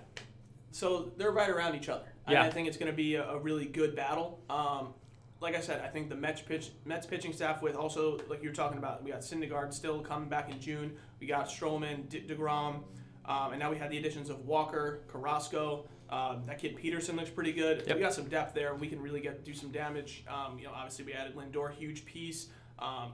So 0.72 1.12
they're 1.16 1.30
right 1.30 1.48
around 1.50 1.74
each 1.76 1.88
other. 1.88 2.06
Yeah. 2.28 2.42
I, 2.42 2.46
I 2.46 2.50
think 2.50 2.68
it's 2.68 2.76
going 2.76 2.90
to 2.90 2.96
be 2.96 3.14
a, 3.16 3.28
a 3.30 3.38
really 3.38 3.66
good 3.66 3.94
battle. 3.94 4.40
Um, 4.50 4.94
like 5.40 5.54
I 5.54 5.60
said, 5.60 5.82
I 5.82 5.88
think 5.88 6.08
the 6.08 6.16
Mets 6.16 6.40
pitch 6.40 6.70
Mets 6.84 7.06
pitching 7.06 7.32
staff 7.32 7.62
with 7.62 7.76
also 7.76 8.18
like 8.28 8.42
you 8.42 8.48
were 8.48 8.54
talking 8.54 8.78
about, 8.78 9.04
we 9.04 9.10
got 9.10 9.20
Syndergaard 9.20 9.72
still 9.74 10.00
coming 10.00 10.28
back 10.28 10.50
in 10.50 10.58
June. 10.60 10.96
We 11.20 11.26
got 11.26 11.48
Stroman, 11.48 12.08
De- 12.08 12.22
Degrom, 12.22 12.82
um, 13.26 13.52
and 13.52 13.58
now 13.58 13.70
we 13.70 13.76
had 13.76 13.90
the 13.90 13.98
additions 13.98 14.30
of 14.30 14.46
Walker, 14.46 15.02
Carrasco. 15.08 15.86
Um, 16.10 16.44
that 16.46 16.58
kid 16.58 16.76
Peterson 16.76 17.16
looks 17.16 17.30
pretty 17.30 17.52
good. 17.52 17.84
Yep. 17.86 17.96
We 17.96 18.02
got 18.02 18.14
some 18.14 18.28
depth 18.28 18.54
there. 18.54 18.74
We 18.74 18.88
can 18.88 19.00
really 19.00 19.20
get 19.20 19.44
do 19.44 19.54
some 19.54 19.70
damage. 19.70 20.24
Um, 20.28 20.58
you 20.58 20.64
know, 20.64 20.72
obviously 20.74 21.04
we 21.04 21.12
added 21.12 21.34
Lindor, 21.36 21.72
huge 21.74 22.04
piece. 22.04 22.48
Um, 22.78 23.12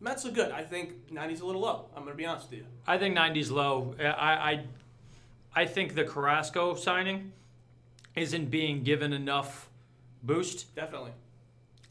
Mets 0.00 0.24
are 0.24 0.30
good. 0.30 0.50
I 0.50 0.62
think 0.62 1.10
90's 1.12 1.40
a 1.40 1.46
little 1.46 1.60
low. 1.60 1.86
I'm 1.94 2.02
going 2.04 2.14
to 2.14 2.16
be 2.16 2.24
honest 2.26 2.50
with 2.50 2.60
you. 2.60 2.66
I 2.86 2.96
think 2.98 3.16
90's 3.16 3.50
low. 3.50 3.94
I, 4.00 4.04
I, 4.04 4.64
I 5.54 5.66
think 5.66 5.94
the 5.94 6.04
Carrasco 6.04 6.74
signing 6.74 7.32
isn't 8.16 8.50
being 8.50 8.82
given 8.82 9.12
enough 9.12 9.68
boost. 10.22 10.74
Definitely. 10.74 11.12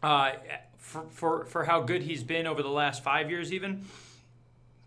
uh, 0.01 0.31
for, 0.77 1.03
for 1.11 1.45
for 1.45 1.63
how 1.65 1.81
good 1.81 2.01
he's 2.01 2.23
been 2.23 2.47
over 2.47 2.63
the 2.63 2.69
last 2.69 3.03
five 3.03 3.29
years, 3.29 3.53
even 3.53 3.85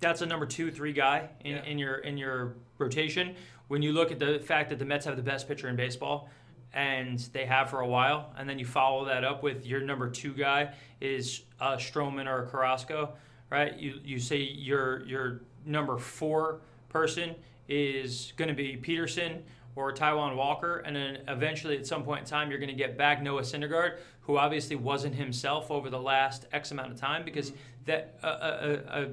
that's 0.01 0.21
a 0.21 0.27
number 0.27 0.47
two, 0.47 0.71
three 0.73 0.93
guy 0.93 1.29
in, 1.45 1.53
Yeah. 1.53 1.65
in 1.65 1.79
your 1.79 1.95
in 1.97 2.17
your 2.19 2.55
rotation. 2.79 3.37
When 3.69 3.83
you 3.83 3.93
look 3.93 4.11
at 4.11 4.19
the 4.19 4.41
fact 4.41 4.71
that 4.71 4.79
the 4.81 4.85
Mets 4.85 5.05
have 5.07 5.17
the 5.17 5.23
best 5.23 5.47
pitcher 5.47 5.69
in 5.69 5.77
baseball, 5.77 6.29
and 6.75 7.19
they 7.33 7.45
have 7.47 7.71
for 7.71 7.81
a 7.81 7.87
while, 7.87 8.33
and 8.39 8.49
then 8.49 8.59
you 8.59 8.65
follow 8.65 9.05
that 9.05 9.25
up 9.25 9.43
with 9.43 9.67
your 9.67 9.81
number 9.81 10.09
two 10.09 10.33
guy 10.33 10.73
is 11.01 11.43
uh, 11.61 11.77
Stroman 11.77 12.27
or 12.27 12.47
Carrasco, 12.47 13.15
right? 13.51 13.79
You 13.79 14.01
you 14.05 14.19
say 14.19 14.39
your 14.39 15.05
your 15.05 15.43
number 15.67 15.99
four 15.99 16.61
person 16.89 17.35
is 17.69 18.33
going 18.37 18.49
to 18.49 18.55
be 18.55 18.77
Peterson 18.77 19.43
or 19.75 19.93
Taijuan 19.93 20.37
Walker, 20.37 20.79
and 20.79 20.95
then 20.95 21.19
eventually 21.29 21.77
at 21.79 21.87
some 21.87 22.03
point 22.03 22.21
in 22.21 22.27
time 22.27 22.51
you're 22.51 22.59
going 22.59 22.69
to 22.69 22.75
get 22.75 22.99
back 22.99 23.23
Noah 23.23 23.43
Syndergaard, 23.43 23.99
who 24.23 24.37
obviously 24.37 24.77
wasn't 24.77 25.15
himself 25.15 25.71
over 25.71 25.91
the 25.91 26.01
last 26.01 26.47
X 26.53 26.71
amount 26.71 26.93
of 26.93 26.99
time 26.99 27.25
because 27.25 27.53
that 27.87 28.19
a, 28.23 28.29
a, 28.29 29.03
a 29.03 29.09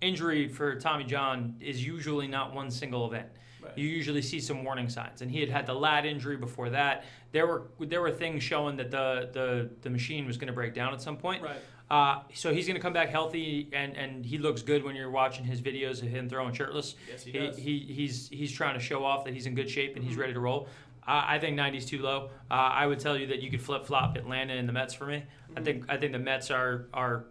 injury 0.00 0.48
for 0.48 0.74
Tommy 0.76 1.04
John 1.04 1.56
is 1.60 1.84
usually 1.84 2.26
not 2.26 2.54
one 2.54 2.70
single 2.70 3.06
event. 3.06 3.28
Right. 3.72 3.78
You 3.78 3.88
usually 3.88 4.22
see 4.22 4.40
some 4.40 4.64
warning 4.64 4.88
signs, 4.88 5.22
and 5.22 5.30
he 5.30 5.40
had 5.40 5.48
had 5.48 5.66
the 5.66 5.74
lat 5.74 6.04
injury 6.06 6.36
before 6.36 6.70
that. 6.70 7.04
There 7.32 7.46
were 7.46 7.62
there 7.80 8.00
were 8.00 8.10
things 8.10 8.42
showing 8.42 8.76
that 8.76 8.90
the 8.90 9.30
the, 9.32 9.70
the 9.82 9.90
machine 9.90 10.26
was 10.26 10.36
going 10.36 10.48
to 10.48 10.52
break 10.52 10.74
down 10.74 10.92
at 10.92 11.00
some 11.02 11.16
point. 11.16 11.42
Right. 11.42 11.56
Uh, 11.90 12.22
so 12.32 12.54
he's 12.54 12.66
going 12.66 12.76
to 12.76 12.80
come 12.80 12.94
back 12.94 13.10
healthy, 13.10 13.68
and, 13.74 13.94
and 13.98 14.24
he 14.24 14.38
looks 14.38 14.62
good 14.62 14.82
when 14.82 14.96
you're 14.96 15.10
watching 15.10 15.44
his 15.44 15.60
videos 15.60 16.00
of 16.02 16.08
him 16.08 16.26
throwing 16.26 16.54
shirtless. 16.54 16.94
Yes, 17.06 17.22
he 17.24 17.32
he, 17.32 17.38
does. 17.38 17.56
he 17.58 17.78
he's 17.80 18.28
he's 18.30 18.50
trying 18.52 18.74
to 18.74 18.80
show 18.80 19.04
off 19.04 19.24
that 19.26 19.34
he's 19.34 19.44
in 19.46 19.54
good 19.54 19.68
shape 19.68 19.94
and 19.96 20.04
he's 20.04 20.16
Mhm. 20.16 20.20
ready 20.20 20.32
to 20.32 20.40
roll. 20.40 20.68
Uh, 21.06 21.22
I 21.26 21.38
think 21.38 21.58
90's 21.58 21.84
too 21.84 22.00
low. 22.00 22.30
Uh, 22.50 22.54
I 22.54 22.86
would 22.86 23.00
tell 23.00 23.18
you 23.18 23.26
that 23.26 23.42
you 23.42 23.50
could 23.50 23.60
flip 23.60 23.84
flop 23.84 24.16
Atlanta 24.16 24.54
and 24.54 24.68
the 24.68 24.72
Mets 24.72 24.94
for 24.94 25.04
me. 25.04 25.24
I 25.56 25.60
Mhm. 25.60 25.64
think 25.64 25.84
I 25.88 25.96
think 25.96 26.12
the 26.12 26.18
Mets 26.18 26.50
are 26.50 26.86
are 26.94 27.24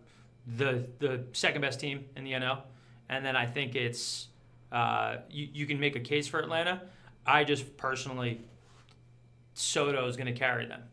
the 0.57 0.87
the 0.99 1.23
second 1.33 1.61
best 1.61 1.79
team 1.79 2.05
in 2.15 2.23
the 2.23 2.33
NL, 2.33 2.63
and 3.09 3.25
then 3.25 3.35
I 3.35 3.45
think 3.47 3.75
it's 3.75 4.27
uh, 4.71 5.17
you 5.29 5.47
you 5.53 5.65
can 5.65 5.79
make 5.79 5.95
a 5.95 5.99
case 5.99 6.27
for 6.27 6.39
Atlanta. 6.39 6.81
I 7.25 7.43
just 7.43 7.77
personally, 7.77 8.41
Soto 9.53 10.07
is 10.07 10.15
going 10.17 10.33
to 10.33 10.39
carry 10.39 10.65
them. 10.65 10.83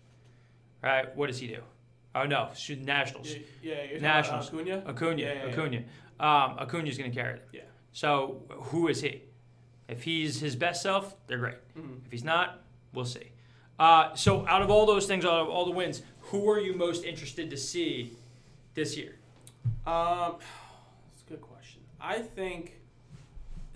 Right? 0.83 1.15
What 1.17 1.27
does 1.29 1.39
he 1.39 1.47
do? 1.47 1.63
Oh 2.15 2.25
no, 2.25 2.49
shoot, 2.57 2.81
Nationals. 2.81 3.33
Yeah, 3.63 3.75
yeah 3.91 4.01
Nationals. 4.01 4.49
Acuna. 4.49 4.83
Acuna, 4.87 5.21
Yeah, 5.23 5.33
yeah. 5.35 5.53
Acuna. 5.53 5.79
Um, 6.21 6.57
Acuna's 6.59 6.99
going 6.99 7.11
to 7.11 7.17
carry 7.17 7.35
them. 7.35 7.47
Yeah. 7.53 7.61
So 7.93 8.43
who 8.51 8.89
is 8.89 9.01
he? 9.01 9.23
If 9.89 10.03
he's 10.03 10.41
his 10.41 10.57
best 10.57 10.83
self, 10.83 11.17
they're 11.27 11.39
great. 11.39 11.57
Mhm. 11.77 12.05
If 12.05 12.13
he's 12.13 12.25
not, 12.25 12.63
we'll 12.93 13.05
see. 13.05 13.31
Uh, 13.79 14.15
so 14.15 14.47
out 14.47 14.63
of 14.63 14.71
all 14.71 14.87
those 14.87 15.07
things, 15.07 15.25
out 15.25 15.33
of 15.41 15.49
all 15.49 15.65
the 15.65 15.71
wins, 15.71 16.03
who 16.21 16.49
are 16.51 16.59
you 16.61 16.75
most 16.75 17.05
interested 17.05 17.49
to 17.51 17.57
see 17.57 18.13
this 18.75 18.97
year? 18.97 19.19
Um, 19.87 20.37
that's 21.11 21.23
a 21.27 21.31
good 21.31 21.41
question. 21.41 21.81
I 22.01 22.19
think 22.19 22.78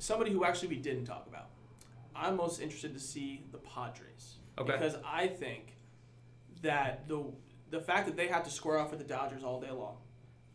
somebody 0.03 0.33
who 0.33 0.45
actually 0.45 0.69
we 0.69 0.77
didn't 0.77 1.05
talk 1.05 1.27
about. 1.29 1.47
I'm 2.15 2.37
most 2.37 2.61
interested 2.61 2.93
to 2.95 3.01
see 3.01 3.45
the 3.53 3.59
Padres 3.59 4.37
Okay. 4.59 4.73
because 4.73 4.97
I 5.05 5.29
think 5.29 5.77
that 6.63 7.09
the 7.09 7.25
the 7.71 7.81
fact 7.81 8.07
that 8.07 8.17
they 8.17 8.27
have 8.29 8.45
to 8.45 8.51
square 8.51 8.79
off 8.79 8.91
with 8.91 8.99
the 8.99 9.07
Dodgers 9.07 9.43
all 9.43 9.59
day 9.61 9.71
long, 9.71 9.97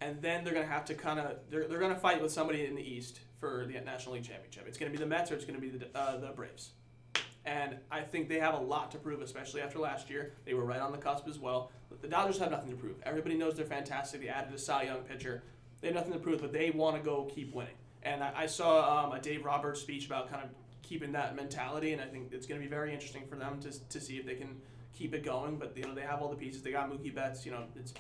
and 0.02 0.22
then 0.22 0.44
they're 0.44 0.54
gonna 0.54 0.68
have 0.68 0.86
to 0.86 0.94
kind 0.94 1.20
of 1.20 1.38
they're, 1.50 1.68
they're 1.68 1.80
gonna 1.80 1.96
fight 1.96 2.22
with 2.22 2.32
somebody 2.32 2.66
in 2.66 2.76
the 2.76 2.84
East 2.84 3.22
for 3.40 3.66
the 3.66 3.80
National 3.82 4.16
League 4.16 4.24
Championship. 4.24 4.66
It's 4.68 4.78
gonna 4.78 4.92
be 4.92 4.98
the 4.98 5.06
Mets 5.06 5.32
or 5.32 5.36
it's 5.36 5.46
gonna 5.46 5.60
be 5.60 5.70
the 5.70 5.88
uh, 5.98 6.18
the 6.18 6.28
Braves. 6.28 6.72
And 7.46 7.78
I 7.90 8.02
think 8.02 8.28
they 8.28 8.40
have 8.40 8.56
a 8.56 8.60
lot 8.60 8.92
to 8.92 8.98
prove, 8.98 9.22
especially 9.22 9.62
after 9.62 9.80
last 9.80 10.10
year. 10.10 10.34
They 10.46 10.54
were 10.54 10.66
right 10.66 10.82
on 10.82 10.92
the 10.92 10.98
cusp 10.98 11.30
as 11.30 11.40
well. 11.40 11.72
But 11.90 12.02
the 12.02 12.08
Dodgers 12.10 12.38
have 12.40 12.52
nothing 12.52 12.70
to 12.72 12.76
prove. 12.76 12.98
Everybody 13.04 13.38
knows 13.38 13.56
they're 13.56 13.66
fantastic. 13.66 14.22
They 14.22 14.28
added 14.28 14.54
a 14.54 14.58
Cy 14.58 14.84
Young 14.84 15.00
pitcher. 15.04 15.44
They 15.80 15.88
have 15.88 15.96
nothing 15.96 16.12
to 16.12 16.20
prove, 16.20 16.42
but 16.42 16.52
they 16.52 16.72
want 16.72 16.98
to 16.98 17.02
go 17.02 17.24
keep 17.34 17.56
winning. 17.56 17.76
And 18.04 18.24
I, 18.24 18.32
I 18.36 18.46
saw 18.46 19.06
um, 19.06 19.12
a 19.14 19.20
Dave 19.20 19.44
Roberts 19.46 19.82
speech 19.82 20.06
about 20.06 20.30
kind 20.32 20.44
of 20.44 20.50
keeping 20.82 21.12
that 21.14 21.36
mentality, 21.36 21.94
and 21.94 22.02
I 22.02 22.06
think 22.06 22.32
it's 22.32 22.46
going 22.48 22.60
to 22.62 22.66
be 22.66 22.70
very 22.70 22.94
interesting 22.94 23.24
for 23.28 23.36
them 23.36 23.60
to, 23.62 23.72
to 23.90 24.00
see 24.00 24.18
if 24.18 24.26
they 24.26 24.36
can 24.36 24.58
keep 24.94 25.14
it 25.14 25.24
going. 25.24 25.58
But 25.58 25.76
you 25.76 25.84
know, 25.84 25.94
they 25.94 26.02
have 26.02 26.22
all 26.22 26.30
the 26.30 26.36
pieces. 26.36 26.62
They 26.62 26.72
got 26.72 26.90
Mookie 26.90 27.14
Betts. 27.14 27.46
You 27.46 27.52
know, 27.52 27.64
it's 27.76 27.94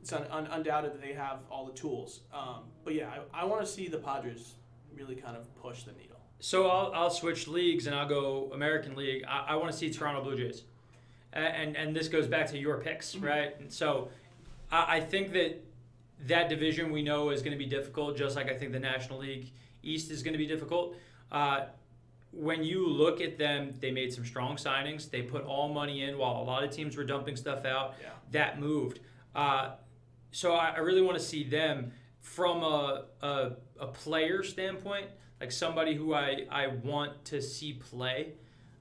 it's 0.00 0.12
un, 0.12 0.26
un, 0.30 0.46
undoubted 0.46 0.92
that 0.92 1.02
they 1.02 1.12
have 1.14 1.38
all 1.50 1.66
the 1.66 1.72
tools. 1.72 2.20
Um, 2.32 2.60
but 2.84 2.94
yeah, 2.94 3.10
I, 3.34 3.42
I 3.42 3.44
want 3.44 3.60
to 3.62 3.66
see 3.66 3.88
the 3.88 3.98
Padres 3.98 4.54
really 4.96 5.16
kind 5.16 5.36
of 5.36 5.52
push 5.60 5.82
the 5.82 5.92
needle. 5.92 6.16
So 6.40 6.68
I'll, 6.68 6.92
I'll 6.94 7.10
switch 7.10 7.48
leagues 7.48 7.88
and 7.88 7.96
I'll 7.96 8.08
go 8.08 8.50
American 8.54 8.94
League. 8.94 9.24
I, 9.28 9.46
I 9.48 9.56
want 9.56 9.72
to 9.72 9.76
see 9.76 9.90
Toronto 9.90 10.22
Blue 10.22 10.36
Jays, 10.36 10.62
A- 11.32 11.38
and 11.38 11.76
and 11.76 11.96
this 11.96 12.06
goes 12.06 12.28
back 12.28 12.46
to 12.50 12.58
your 12.58 12.78
picks, 12.78 13.16
Mhm. 13.16 13.24
right? 13.24 13.58
And 13.58 13.72
so 13.72 14.08
I, 14.70 14.98
I 14.98 15.00
think 15.00 15.32
that 15.32 15.64
that 16.26 16.48
division 16.48 16.90
we 16.90 17.02
know 17.02 17.30
is 17.30 17.42
going 17.42 17.52
to 17.52 17.58
be 17.58 17.66
difficult, 17.66 18.16
just 18.16 18.36
like 18.36 18.50
I 18.50 18.54
think 18.54 18.72
the 18.72 18.80
National 18.80 19.20
League 19.20 19.52
East 19.82 20.10
is 20.10 20.22
going 20.22 20.32
to 20.32 20.38
be 20.38 20.46
difficult. 20.46 20.96
Uh, 21.30 21.66
when 22.32 22.62
you 22.62 22.86
look 22.86 23.20
at 23.20 23.38
them, 23.38 23.74
they 23.80 23.90
made 23.90 24.12
some 24.12 24.24
strong 24.24 24.56
signings. 24.56 25.10
They 25.10 25.22
put 25.22 25.44
all 25.44 25.68
money 25.68 26.02
in 26.02 26.18
while 26.18 26.42
a 26.42 26.44
lot 26.44 26.62
of 26.64 26.70
teams 26.70 26.96
were 26.96 27.04
dumping 27.04 27.36
stuff 27.36 27.64
out. 27.64 27.94
Yeah. 28.02 28.10
That 28.32 28.60
moved. 28.60 29.00
Uh, 29.34 29.72
so 30.30 30.52
I, 30.54 30.70
I 30.70 30.78
really 30.78 31.02
want 31.02 31.16
to 31.16 31.24
see 31.24 31.44
them 31.44 31.92
from 32.20 32.62
a, 32.62 33.04
a, 33.22 33.52
a 33.80 33.86
player 33.86 34.42
standpoint, 34.42 35.06
like 35.40 35.52
somebody 35.52 35.94
who 35.94 36.14
I, 36.14 36.46
I 36.50 36.66
want 36.66 37.24
to 37.26 37.40
see 37.40 37.74
play. 37.74 38.32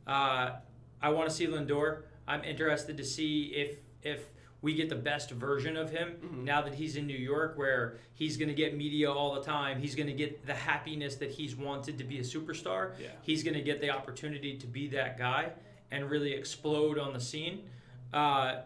Uh, 0.05 0.55
I 1.01 1.09
want 1.09 1.29
to 1.29 1.35
see 1.35 1.47
Lindor. 1.47 2.03
I'm 2.27 2.43
interested 2.43 2.97
to 2.97 3.05
see 3.05 3.53
if 3.55 3.77
if 4.03 4.29
we 4.61 4.73
get 4.73 4.89
the 4.89 4.95
best 4.95 5.29
version 5.31 5.77
of 5.77 5.91
him 5.91 6.13
Mhm. 6.23 6.43
now 6.43 6.61
that 6.63 6.73
he's 6.73 6.95
in 6.95 7.05
New 7.05 7.17
York, 7.17 7.57
where 7.57 7.97
he's 8.13 8.37
going 8.37 8.49
to 8.49 8.55
get 8.55 8.75
media 8.75 9.11
all 9.11 9.35
the 9.35 9.41
time. 9.43 9.79
He's 9.79 9.93
going 9.95 10.07
to 10.07 10.13
get 10.13 10.45
the 10.45 10.53
happiness 10.53 11.15
that 11.17 11.29
he's 11.31 11.55
wanted 11.55 11.97
to 11.99 12.03
be 12.03 12.17
a 12.17 12.23
superstar. 12.23 12.93
Yeah. 12.99 13.09
He's 13.21 13.43
going 13.43 13.53
to 13.53 13.61
get 13.61 13.81
the 13.81 13.91
opportunity 13.91 14.57
to 14.57 14.67
be 14.67 14.87
that 14.89 15.17
guy 15.17 15.51
and 15.91 16.09
really 16.09 16.33
explode 16.33 16.97
on 16.97 17.13
the 17.13 17.19
scene. 17.19 17.69
Uh, 18.11 18.61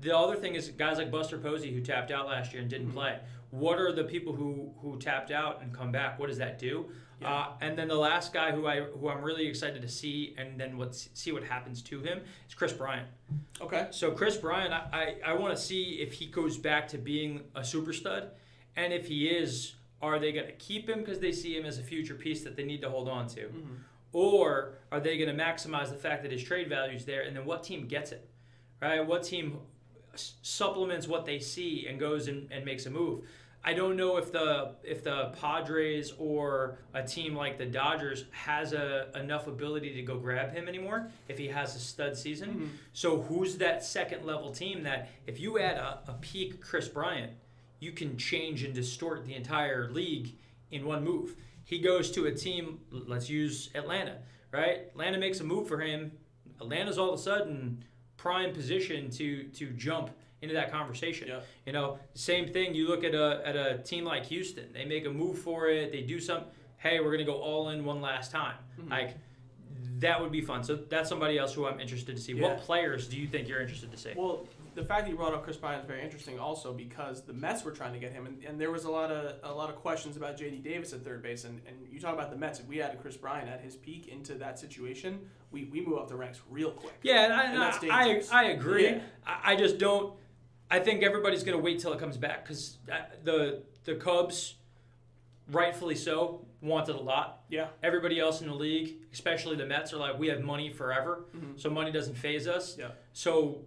the 0.00 0.16
other 0.16 0.36
thing 0.36 0.54
is 0.54 0.68
guys 0.70 0.98
like 0.98 1.10
Buster 1.10 1.38
Posey 1.38 1.72
who 1.72 1.80
tapped 1.80 2.10
out 2.10 2.26
last 2.28 2.52
year 2.52 2.62
and 2.62 2.70
didn't 2.70 2.90
Mhm. 2.90 2.94
play. 2.94 3.18
What 3.50 3.78
are 3.78 3.92
the 3.92 4.04
people 4.04 4.32
who 4.34 4.72
who 4.80 4.98
tapped 4.98 5.30
out 5.30 5.60
and 5.60 5.74
come 5.74 5.92
back? 5.92 6.18
What 6.18 6.28
does 6.28 6.38
that 6.38 6.58
do? 6.58 6.90
Yeah. 7.22 7.32
Uh, 7.32 7.46
and 7.60 7.78
then 7.78 7.88
the 7.88 7.94
last 7.96 8.32
guy 8.32 8.50
who 8.52 8.66
I 8.66 8.80
who 8.80 9.08
I'm 9.08 9.22
really 9.22 9.46
excited 9.46 9.80
to 9.82 9.88
see 9.88 10.34
and 10.36 10.58
then 10.58 10.76
what 10.76 10.94
see 10.94 11.32
what 11.32 11.44
happens 11.44 11.82
to 11.82 12.00
him 12.00 12.20
is 12.48 12.54
Kris 12.54 12.72
Bryant. 12.72 13.08
Okay. 13.60 13.88
So 13.90 14.10
Kris 14.10 14.36
Bryant, 14.36 14.72
I, 14.72 15.16
I, 15.24 15.30
I 15.30 15.32
want 15.34 15.56
to 15.56 15.62
see 15.62 15.94
if 16.00 16.12
he 16.12 16.26
goes 16.26 16.58
back 16.58 16.88
to 16.88 16.98
being 16.98 17.42
a 17.54 17.64
super 17.64 17.92
stud, 17.92 18.30
and 18.76 18.92
if 18.92 19.06
he 19.06 19.28
is, 19.28 19.74
are 20.00 20.18
they 20.18 20.32
going 20.32 20.46
to 20.46 20.52
keep 20.52 20.88
him 20.88 21.00
because 21.00 21.20
they 21.20 21.32
see 21.32 21.56
him 21.56 21.64
as 21.64 21.78
a 21.78 21.82
future 21.82 22.14
piece 22.14 22.42
that 22.44 22.56
they 22.56 22.64
need 22.64 22.82
to 22.82 22.90
hold 22.90 23.08
on 23.08 23.26
to, 23.28 23.42
Mhm. 23.46 23.76
or 24.12 24.74
are 24.90 25.00
they 25.00 25.16
going 25.16 25.34
to 25.34 25.44
maximize 25.44 25.90
the 25.90 25.96
fact 25.96 26.22
that 26.24 26.32
his 26.32 26.42
trade 26.42 26.68
value 26.68 26.96
is 26.96 27.04
there, 27.04 27.22
and 27.22 27.36
then 27.36 27.44
what 27.44 27.62
team 27.62 27.86
gets 27.86 28.10
it, 28.12 28.28
right? 28.80 29.06
What 29.06 29.22
team 29.22 29.58
supplements 30.14 31.06
what 31.08 31.24
they 31.24 31.38
see 31.38 31.86
and 31.88 31.98
goes 31.98 32.28
and, 32.28 32.50
and 32.50 32.64
makes 32.64 32.86
a 32.86 32.90
move? 32.90 33.24
I 33.64 33.74
don't 33.74 33.96
know 33.96 34.16
if 34.16 34.32
the 34.32 34.74
if 34.82 35.04
the 35.04 35.32
Padres 35.40 36.12
or 36.18 36.78
a 36.94 37.02
team 37.02 37.36
like 37.36 37.58
the 37.58 37.66
Dodgers 37.66 38.24
has 38.32 38.72
a 38.72 39.08
enough 39.14 39.46
ability 39.46 39.94
to 39.94 40.02
go 40.02 40.16
grab 40.18 40.52
him 40.52 40.66
anymore 40.68 41.10
if 41.28 41.38
he 41.38 41.46
has 41.48 41.76
a 41.76 41.78
stud 41.78 42.16
season. 42.16 42.48
Mhm. 42.54 42.68
So 42.92 43.22
who's 43.22 43.56
that 43.58 43.84
second 43.84 44.24
level 44.26 44.50
team 44.50 44.82
that 44.82 45.10
if 45.26 45.38
you 45.38 45.58
add 45.60 45.76
a, 45.76 46.00
a 46.08 46.14
peak 46.20 46.60
Kris 46.60 46.88
Bryant, 46.88 47.32
you 47.78 47.92
can 47.92 48.16
change 48.16 48.64
and 48.64 48.74
distort 48.74 49.24
the 49.26 49.34
entire 49.34 49.88
league 49.90 50.34
in 50.72 50.84
one 50.84 51.04
move. 51.04 51.36
He 51.64 51.78
goes 51.78 52.10
to 52.12 52.26
a 52.26 52.32
team, 52.32 52.80
let's 52.90 53.30
use 53.30 53.70
Atlanta, 53.76 54.18
right? 54.50 54.86
Atlanta 54.90 55.18
makes 55.18 55.38
a 55.40 55.44
move 55.44 55.68
for 55.68 55.78
him. 55.80 56.12
Atlanta's 56.60 56.98
all 56.98 57.12
of 57.12 57.18
a 57.20 57.22
sudden 57.22 57.84
prime 58.16 58.52
position 58.52 59.08
to 59.10 59.44
to 59.50 59.70
jump 59.70 60.10
into 60.42 60.54
that 60.54 60.70
conversation. 60.70 61.28
Yeah. 61.28 61.40
You 61.64 61.72
know, 61.72 61.98
same 62.14 62.52
thing. 62.52 62.74
You 62.74 62.88
look 62.88 63.04
at 63.04 63.14
a 63.14 63.40
at 63.44 63.56
a 63.56 63.78
team 63.78 64.04
like 64.04 64.24
Houston. 64.26 64.72
They 64.72 64.84
make 64.84 65.06
a 65.06 65.10
move 65.10 65.38
for 65.38 65.68
it. 65.68 65.92
They 65.92 66.02
do 66.02 66.20
some. 66.20 66.44
Hey, 66.76 67.00
we're 67.00 67.12
gonna 67.12 67.24
go 67.24 67.36
all 67.40 67.70
in 67.70 67.84
one 67.84 68.00
last 68.02 68.30
time. 68.32 68.56
Mhm. 68.78 68.90
Like 68.90 69.16
that 70.00 70.20
would 70.20 70.32
be 70.32 70.40
fun. 70.40 70.64
So 70.64 70.74
that's 70.74 71.08
somebody 71.08 71.38
else 71.38 71.54
who 71.54 71.64
I'm 71.66 71.78
interested 71.80 72.16
to 72.16 72.20
see. 72.22 72.32
Yeah. 72.32 72.42
What 72.48 72.58
players 72.58 73.06
do 73.06 73.16
you 73.18 73.28
think 73.28 73.48
you're 73.48 73.60
interested 73.60 73.92
to 73.92 73.96
see? 73.96 74.10
Well, 74.16 74.46
the 74.74 74.82
fact 74.82 75.04
that 75.04 75.10
you 75.10 75.16
brought 75.16 75.34
up 75.34 75.44
Kris 75.44 75.56
Bryant 75.58 75.82
is 75.82 75.86
very 75.86 76.02
interesting, 76.02 76.38
also 76.40 76.72
because 76.72 77.22
the 77.22 77.34
Mets 77.34 77.62
were 77.62 77.70
trying 77.72 77.92
to 77.92 77.98
get 77.98 78.10
him, 78.10 78.24
and, 78.26 78.42
and 78.42 78.58
there 78.60 78.70
was 78.70 78.84
a 78.84 78.90
lot 78.90 79.12
of 79.12 79.36
a 79.44 79.54
lot 79.54 79.68
of 79.68 79.76
questions 79.76 80.16
about 80.16 80.36
J.D. 80.36 80.56
Davis 80.58 80.92
at 80.92 81.04
third 81.04 81.22
base, 81.22 81.44
and, 81.44 81.60
and 81.68 81.76
you 81.92 82.00
talk 82.00 82.14
about 82.14 82.30
the 82.30 82.36
Mets. 82.36 82.58
If 82.58 82.66
we 82.66 82.80
added 82.82 83.00
Kris 83.00 83.16
Bryant 83.16 83.48
at 83.48 83.60
his 83.60 83.76
peak 83.76 84.08
into 84.08 84.34
that 84.34 84.58
situation, 84.58 85.20
we, 85.52 85.64
we 85.64 85.82
move 85.84 85.98
up 85.98 86.08
the 86.08 86.16
ranks 86.16 86.40
real 86.50 86.70
quick. 86.72 86.94
Yeah, 87.02 87.24
and 87.24 87.32
I, 87.34 87.44
And 87.52 87.92
I, 87.92 87.98
I. 88.10 88.22
I 88.32 88.44
agree. 88.50 88.86
Yeah. 88.86 89.00
I, 89.26 89.52
I 89.52 89.56
just 89.56 89.78
don't. 89.78 90.14
I 90.72 90.80
think 90.80 91.02
everybody's 91.02 91.44
going 91.44 91.56
to 91.56 91.62
wait 91.62 91.78
till 91.80 91.92
it 91.92 91.98
comes 92.00 92.16
back 92.16 92.44
because 92.44 92.78
the 93.24 93.62
the 93.84 93.94
Cubs, 93.96 94.54
rightfully 95.50 95.94
so, 95.94 96.46
wanted 96.62 96.94
a 96.96 97.00
lot. 97.00 97.42
Yeah. 97.50 97.68
Everybody 97.82 98.18
else 98.18 98.40
in 98.40 98.46
the 98.48 98.54
league, 98.54 98.94
especially 99.12 99.56
the 99.56 99.66
Mets, 99.66 99.92
are 99.92 99.98
like, 99.98 100.18
we 100.18 100.28
have 100.28 100.40
money 100.40 100.70
forever, 100.70 101.24
Mhm. 101.36 101.60
so 101.60 101.68
money 101.68 101.90
doesn't 101.92 102.14
phase 102.14 102.46
us. 102.48 102.78
Yeah. 102.78 102.92
So 103.12 103.62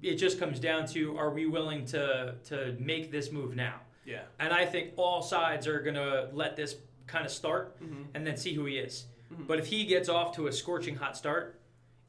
it 0.00 0.14
just 0.14 0.38
comes 0.38 0.58
down 0.60 0.86
to 0.86 1.18
are 1.18 1.30
we 1.30 1.44
willing 1.46 1.84
to 1.86 2.36
to 2.44 2.74
make 2.78 3.10
this 3.10 3.30
move 3.30 3.54
now? 3.54 3.80
Yeah. 4.06 4.22
And 4.40 4.52
I 4.54 4.64
think 4.64 4.94
all 4.96 5.20
sides 5.20 5.66
are 5.66 5.80
going 5.80 5.96
to 5.96 6.30
let 6.32 6.56
this 6.56 6.76
kind 7.06 7.26
of 7.26 7.30
start 7.32 7.76
hmm 7.78 8.04
and 8.14 8.26
then 8.26 8.36
see 8.38 8.54
who 8.54 8.64
he 8.64 8.78
is. 8.78 9.06
Mhm. 9.32 9.46
But 9.46 9.58
if 9.58 9.66
he 9.66 9.84
gets 9.84 10.08
off 10.08 10.34
to 10.36 10.46
a 10.46 10.52
scorching 10.52 10.94
hot 10.96 11.14
start, 11.16 11.60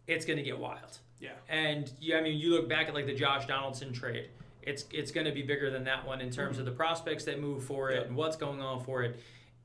it's 0.08 0.26
going 0.26 0.38
to 0.38 0.44
get 0.44 0.58
wild. 0.58 1.00
Yeah. 1.20 1.32
And 1.50 1.92
yeah, 2.00 2.18
I 2.18 2.22
mean, 2.22 2.38
you 2.38 2.52
look 2.52 2.70
back 2.70 2.88
at 2.88 2.94
like 2.94 3.06
the 3.06 3.14
Josh 3.16 3.46
Donaldson 3.48 3.92
trade. 3.94 4.30
It's 4.62 4.86
it's 4.92 5.12
going 5.12 5.26
to 5.26 5.32
be 5.32 5.42
bigger 5.42 5.70
than 5.70 5.84
that 5.86 6.06
one 6.06 6.22
in 6.22 6.30
terms 6.30 6.58
Mhm. 6.58 6.60
of 6.62 6.66
the 6.66 6.72
prospects 6.72 7.24
that 7.26 7.40
move 7.40 7.64
for 7.64 7.92
it 7.92 7.96
Yep. 7.96 8.08
and 8.08 8.16
what's 8.16 8.36
going 8.36 8.62
on 8.62 8.84
for 8.84 9.04
it. 9.04 9.20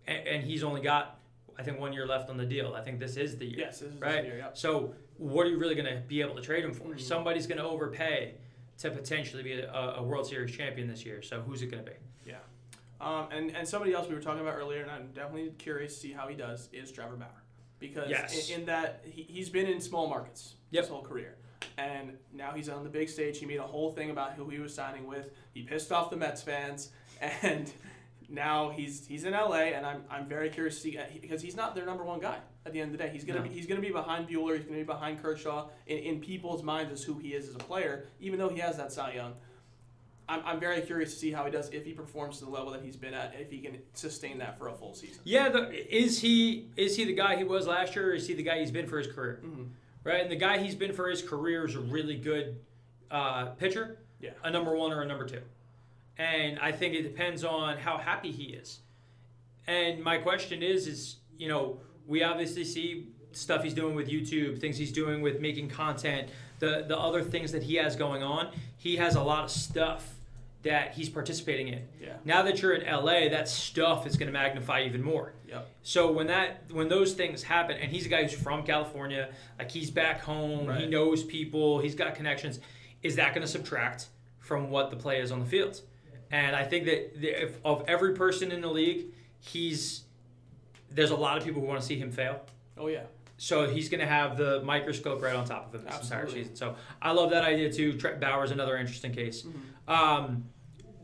And, 0.06 0.26
and 0.26 0.44
he's 0.44 0.62
only 0.64 0.80
got, 0.80 1.18
I 1.58 1.62
think, 1.62 1.78
one 1.80 1.92
year 1.92 2.06
left 2.06 2.28
on 2.30 2.36
the 2.36 2.44
deal. 2.46 2.74
I 2.74 2.82
think 2.82 2.98
this 3.00 3.16
is 3.16 3.36
the 3.38 3.46
year. 3.46 3.58
Yes. 3.60 3.80
This 3.80 3.92
is 3.92 4.00
Right. 4.00 4.22
The 4.22 4.28
year, 4.28 4.38
yeah. 4.38 4.50
So 4.54 4.94
what 5.18 5.46
are 5.46 5.50
you 5.50 5.58
really 5.58 5.74
going 5.74 5.92
to 5.92 6.00
be 6.06 6.20
able 6.20 6.34
to 6.36 6.42
trade 6.42 6.64
him 6.64 6.72
for? 6.72 6.84
Mhm. 6.88 7.00
Somebody's 7.00 7.46
going 7.46 7.58
to 7.58 7.64
overpay 7.64 8.34
to 8.78 8.90
potentially 8.90 9.42
be 9.42 9.52
a, 9.60 9.72
a 9.72 10.02
World 10.02 10.26
Series 10.26 10.54
champion 10.56 10.88
this 10.88 11.04
year. 11.04 11.22
So 11.22 11.40
who's 11.40 11.62
it 11.62 11.66
going 11.70 11.84
to 11.84 11.90
be? 11.90 11.96
Yeah. 12.26 12.38
Um, 13.00 13.28
and, 13.30 13.54
and 13.56 13.66
somebody 13.68 13.92
else 13.92 14.08
we 14.08 14.14
were 14.14 14.20
talking 14.20 14.40
about 14.40 14.54
earlier, 14.56 14.82
and 14.82 14.90
I'm 14.90 15.08
definitely 15.12 15.52
curious 15.58 15.94
to 15.94 16.00
see 16.00 16.12
how 16.12 16.26
he 16.28 16.34
does, 16.34 16.68
is 16.72 16.90
Trevor 16.90 17.16
Bauer. 17.16 17.28
Because 17.78 18.08
Yes. 18.10 18.48
in, 18.50 18.60
in 18.60 18.66
that, 18.66 19.02
he, 19.04 19.22
he's 19.22 19.48
been 19.50 19.66
in 19.66 19.80
small 19.80 20.08
markets 20.08 20.54
Yep. 20.70 20.84
his 20.84 20.90
whole 20.90 21.02
career. 21.02 21.36
And 21.76 22.16
now 22.32 22.52
he's 22.52 22.68
on 22.68 22.84
the 22.84 22.90
big 22.90 23.08
stage. 23.08 23.38
He 23.38 23.46
made 23.46 23.58
a 23.58 23.62
whole 23.66 23.92
thing 23.92 24.10
about 24.10 24.34
who 24.34 24.48
he 24.48 24.58
was 24.58 24.74
signing 24.74 25.06
with. 25.06 25.30
He 25.52 25.62
pissed 25.62 25.90
off 25.92 26.10
the 26.10 26.16
Mets 26.16 26.42
fans. 26.42 26.90
And 27.42 27.70
now 28.28 28.70
he's 28.70 29.06
he's 29.06 29.24
in 29.24 29.32
LA, 29.32 29.70
and 29.76 29.86
I'm, 29.86 30.02
I'm 30.10 30.26
very 30.26 30.50
curious 30.50 30.74
to 30.76 30.80
see, 30.82 30.98
uh, 30.98 31.04
because 31.20 31.40
he's 31.40 31.54
not 31.56 31.74
their 31.74 31.86
number 31.86 32.02
one 32.04 32.18
guy 32.20 32.38
at 32.66 32.72
the 32.72 32.80
end 32.80 32.92
of 32.92 32.98
the 32.98 33.04
day. 33.04 33.10
He's 33.10 33.24
going 33.24 33.36
to 33.38 33.42
No. 33.44 33.48
be 33.48 33.54
he's 33.54 33.66
gonna 33.66 33.80
be 33.80 33.90
behind 33.90 34.28
Buehler. 34.28 34.56
He's 34.56 34.64
going 34.64 34.78
to 34.78 34.80
be 34.80 34.82
behind 34.82 35.22
Kershaw 35.22 35.68
in, 35.86 35.98
in 35.98 36.20
people's 36.20 36.62
minds 36.62 36.90
as 36.92 37.02
who 37.04 37.18
he 37.18 37.28
is 37.34 37.48
as 37.48 37.54
a 37.54 37.58
player, 37.58 38.06
even 38.20 38.38
though 38.38 38.48
he 38.48 38.58
has 38.60 38.76
that 38.78 38.92
Cy 38.92 39.12
Young. 39.14 39.34
I'm, 40.28 40.40
I'm 40.44 40.58
very 40.60 40.80
curious 40.80 41.12
to 41.12 41.18
see 41.18 41.32
how 41.32 41.44
he 41.44 41.50
does 41.50 41.68
if 41.70 41.84
he 41.84 41.92
performs 41.92 42.38
to 42.38 42.46
the 42.46 42.50
level 42.50 42.72
that 42.72 42.82
he's 42.82 42.96
been 42.96 43.12
at, 43.14 43.34
if 43.38 43.50
he 43.50 43.58
can 43.60 43.78
sustain 43.92 44.38
that 44.38 44.58
for 44.58 44.68
a 44.68 44.74
full 44.74 44.94
season. 44.94 45.20
Yeah, 45.24 45.50
the, 45.50 45.94
is 45.94 46.18
he 46.20 46.68
is 46.76 46.96
he 46.96 47.04
the 47.04 47.12
guy 47.14 47.36
he 47.36 47.44
was 47.44 47.66
last 47.66 47.94
year, 47.94 48.10
or 48.10 48.14
is 48.14 48.26
he 48.26 48.34
the 48.34 48.42
guy 48.42 48.58
he's 48.58 48.70
been 48.72 48.86
for 48.86 48.98
his 48.98 49.06
career? 49.06 49.40
Mhm. 49.44 49.68
Right, 50.04 50.20
and 50.20 50.30
the 50.30 50.36
guy 50.36 50.58
he's 50.58 50.74
been 50.74 50.92
for 50.92 51.08
his 51.08 51.22
career 51.22 51.64
is 51.64 51.74
a 51.74 51.80
really 51.80 52.16
good 52.16 52.56
uh, 53.10 53.46
pitcher, 53.58 53.98
Yeah. 54.20 54.30
a 54.42 54.50
number 54.50 54.76
one 54.76 54.92
or 54.92 55.00
a 55.02 55.06
number 55.06 55.26
two, 55.26 55.40
and 56.18 56.58
I 56.58 56.72
think 56.72 56.94
it 56.94 57.02
depends 57.02 57.42
on 57.42 57.78
how 57.78 57.96
happy 57.96 58.30
he 58.30 58.44
is. 58.52 58.80
And 59.66 60.02
my 60.02 60.18
question 60.18 60.62
is, 60.62 60.86
is 60.86 61.16
you 61.38 61.48
know, 61.48 61.78
we 62.06 62.22
obviously 62.22 62.64
see 62.64 63.08
stuff 63.32 63.62
he's 63.64 63.72
doing 63.74 63.94
with 63.94 64.08
YouTube, 64.08 64.60
things 64.60 64.76
he's 64.76 64.92
doing 64.92 65.22
with 65.22 65.40
making 65.40 65.68
content, 65.70 66.28
the 66.58 66.84
the 66.86 66.98
other 66.98 67.22
things 67.22 67.50
that 67.52 67.62
he 67.62 67.76
has 67.76 67.96
going 67.96 68.22
on. 68.22 68.48
He 68.76 68.96
has 68.96 69.16
a 69.16 69.22
lot 69.22 69.44
of 69.44 69.50
stuff 69.50 70.12
that 70.64 70.94
he's 70.94 71.08
participating 71.08 71.68
in. 71.68 71.82
Yeah. 72.00 72.14
Now 72.24 72.42
that 72.42 72.60
you're 72.60 72.72
in 72.72 72.90
LA, 72.90 73.28
that 73.28 73.48
stuff 73.48 74.06
is 74.06 74.16
going 74.16 74.26
to 74.26 74.32
magnify 74.32 74.82
even 74.82 75.02
more. 75.02 75.34
Yep. 75.48 75.68
So 75.82 76.10
when 76.10 76.26
that 76.28 76.64
when 76.72 76.88
those 76.88 77.12
things 77.12 77.42
happen, 77.42 77.76
and 77.76 77.92
he's 77.92 78.06
a 78.06 78.08
guy 78.08 78.22
who's 78.22 78.32
from 78.32 78.64
California, 78.64 79.28
like 79.58 79.70
he's 79.70 79.90
back 79.90 80.22
home, 80.22 80.74
he 80.76 80.86
knows 80.86 81.22
people, 81.22 81.78
he's 81.78 81.94
got 81.94 82.14
connections. 82.14 82.60
Is 83.02 83.16
that 83.16 83.34
going 83.34 83.42
to 83.42 83.50
subtract 83.50 84.06
from 84.40 84.70
what 84.70 84.90
the 84.90 84.96
play 84.96 85.20
is 85.20 85.30
on 85.30 85.40
the 85.40 85.46
field? 85.46 85.80
And 86.30 86.56
I 86.56 86.64
think 86.64 86.86
that 86.86 87.20
the, 87.20 87.44
if, 87.44 87.58
of 87.64 87.84
every 87.86 88.14
person 88.14 88.50
in 88.50 88.60
the 88.62 88.70
league, 88.70 89.06
he's 89.40 90.04
there's 90.90 91.10
a 91.10 91.16
lot 91.16 91.36
of 91.36 91.44
people 91.44 91.60
who 91.60 91.66
want 91.68 91.80
to 91.80 91.86
see 91.86 91.98
him 91.98 92.10
fail. 92.10 92.40
Oh 92.78 92.88
yeah. 92.88 93.02
So 93.44 93.68
he's 93.68 93.90
going 93.90 94.00
to 94.00 94.06
have 94.06 94.38
the 94.38 94.62
microscope 94.62 95.20
right 95.20 95.34
on 95.36 95.44
top 95.44 95.66
of 95.66 95.78
him 95.78 95.86
this 95.86 96.02
entire 96.04 96.26
season. 96.30 96.56
So 96.56 96.76
I 97.02 97.12
love 97.12 97.28
that 97.30 97.44
idea 97.44 97.70
too. 97.70 97.92
Trent 97.92 98.18
Bauer's 98.18 98.50
another 98.50 98.78
interesting 98.78 99.12
case. 99.12 99.42
Mm-hmm. 99.42 99.92
Um, 99.92 100.44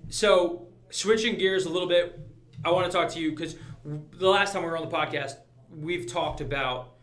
so 0.09 0.67
switching 0.89 1.37
gears 1.37 1.67
a 1.67 1.69
little 1.69 1.87
bit, 1.87 2.19
I 2.65 2.71
want 2.71 2.91
to 2.91 2.93
talk 2.93 3.11
to 3.11 3.21
you 3.21 3.33
because 3.33 3.57
the 3.85 4.29
last 4.29 4.55
time 4.55 4.63
we 4.63 4.71
were 4.71 4.79
on 4.79 4.89
the 4.89 4.97
podcast, 4.97 5.35
we've 5.71 6.07
talked 6.07 6.41
about 6.41 6.95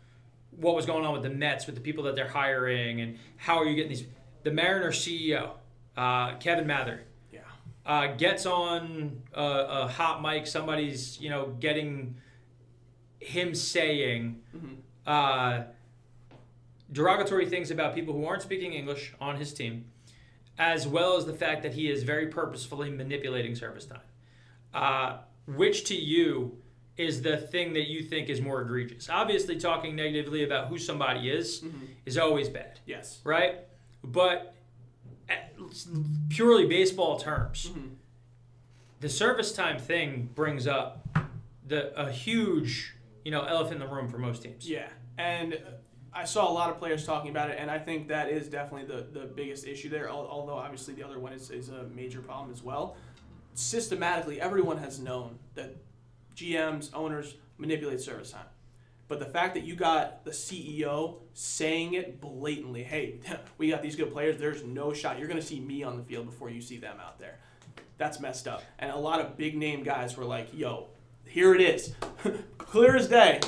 what 0.56 0.75
was 0.75 0.88
going 0.88 1.06
on 1.06 1.13
with 1.13 1.22
the 1.22 1.29
Mets, 1.29 1.67
with 1.67 1.75
the 1.75 1.82
people 1.82 2.03
that 2.06 2.15
they're 2.15 2.27
hiring, 2.27 3.01
and 3.01 3.20
how 3.36 3.58
are 3.58 3.65
you 3.65 3.75
getting 3.75 3.89
these. 3.89 4.06
The 4.41 4.51
Mariner 4.51 4.91
CEO, 4.91 5.51
uh, 5.96 6.36
Kevin 6.38 6.65
Mather, 6.65 7.01
Yeah. 7.32 7.41
uh, 7.86 8.15
gets 8.15 8.48
on 8.48 9.22
a, 9.34 9.44
a 9.44 9.88
hot 9.88 10.20
mic. 10.24 10.48
Somebody's 10.48 11.22
you 11.22 11.29
know 11.29 11.53
getting 11.60 12.15
him 13.20 13.53
saying 13.53 14.41
uh, 15.08 15.64
derogatory 16.92 17.46
things 17.48 17.72
about 17.72 17.96
people 17.96 18.14
who 18.14 18.26
aren't 18.26 18.42
speaking 18.42 18.74
English 18.74 19.14
on 19.20 19.38
his 19.38 19.54
team, 19.54 19.86
as 20.58 20.88
well 20.88 21.18
as 21.18 21.26
the 21.26 21.34
fact 21.34 21.64
that 21.64 21.74
he 21.74 21.90
is 21.90 22.04
very 22.04 22.28
purposefully 22.28 22.90
manipulating 22.90 23.56
service 23.56 23.86
time. 23.86 24.02
Uh, 24.74 25.18
which 25.48 25.86
to 25.86 25.96
you 25.96 26.58
is 26.98 27.22
the 27.22 27.38
thing 27.38 27.74
that 27.74 27.88
you 27.88 28.04
think 28.04 28.28
is 28.30 28.42
more 28.42 28.62
egregious? 28.62 29.10
Obviously, 29.10 29.58
talking 29.58 29.96
negatively 29.96 30.44
about 30.44 30.68
who 30.68 30.78
somebody 30.78 31.30
is 31.30 31.64
is 32.06 32.18
always 32.18 32.50
bad 32.50 32.80
Yes. 32.86 33.20
right? 33.24 33.60
But 34.04 34.54
at 35.30 35.54
purely 36.30 36.66
baseball 36.66 37.18
terms, 37.18 37.72
the 39.00 39.10
service 39.10 39.52
time 39.54 39.78
thing 39.80 40.30
brings 40.36 40.68
up 40.68 41.08
the 41.66 41.98
a 42.00 42.12
huge 42.12 42.94
you 43.26 43.32
know 43.32 43.42
elephant 43.44 43.82
in 43.82 43.88
the 43.88 43.94
room 43.94 44.08
for 44.10 44.18
most 44.18 44.42
teams. 44.44 44.70
Yeah, 44.70 44.88
and 45.17 45.57
I 46.13 46.25
saw 46.25 46.50
a 46.50 46.53
lot 46.53 46.69
of 46.69 46.79
players 46.79 47.05
talking 47.05 47.29
about 47.29 47.50
it, 47.50 47.57
and 47.59 47.69
I 47.69 47.79
think 47.79 48.07
that 48.07 48.29
is 48.29 48.47
definitely 48.47 48.88
the, 48.88 49.19
the 49.19 49.25
biggest 49.25 49.67
issue 49.67 49.89
there. 49.89 50.09
Although 50.09 50.55
obviously 50.55 50.93
the 50.93 51.03
other 51.03 51.19
one 51.19 51.33
is, 51.33 51.51
is 51.51 51.69
a 51.69 51.83
major 51.95 52.21
problem 52.21 52.51
as 52.51 52.63
well. 52.63 52.97
Systematically, 53.53 54.39
everyone 54.39 54.77
has 54.77 55.00
known 55.00 55.39
that 55.55 55.75
GMs, 56.36 56.89
owners 56.93 57.36
manipulate 57.57 58.01
service 58.01 58.31
time. 58.31 58.45
But 59.07 59.19
the 59.19 59.25
fact 59.25 59.53
that 59.53 59.63
you 59.63 59.75
got 59.75 60.25
the 60.25 60.31
CEO 60.31 61.15
saying 61.33 61.93
it 61.93 62.19
blatantly, 62.19 62.84
hey, 62.84 63.19
we 63.58 63.69
got 63.69 63.82
these 63.82 63.95
good 63.95 64.12
players, 64.12 64.38
there's 64.38 64.63
no 64.63 64.93
shot. 64.93 65.17
You're 65.17 65.27
going 65.27 65.39
to 65.39 65.45
see 65.45 65.60
me 65.60 65.84
on 65.84 65.97
the 65.97 66.03
field 66.03 66.25
before 66.25 66.49
you 66.49 66.62
see 66.62 66.77
them 66.77 66.97
out 66.99 67.19
there. 67.19 67.38
That's 67.97 68.19
messed 68.19 68.47
up. 68.47 68.63
And 68.80 68.91
a 68.91 68.97
lot 68.97 69.21
of 69.21 69.38
big 69.38 69.56
name 69.56 69.84
guys 69.84 70.17
were 70.17 70.25
like, 70.25 70.49
yo, 70.53 70.88
here 71.25 71.56
it 71.56 71.62
is. 71.62 71.93
Clear 72.58 72.95
as 72.95 73.08
day. 73.08 73.39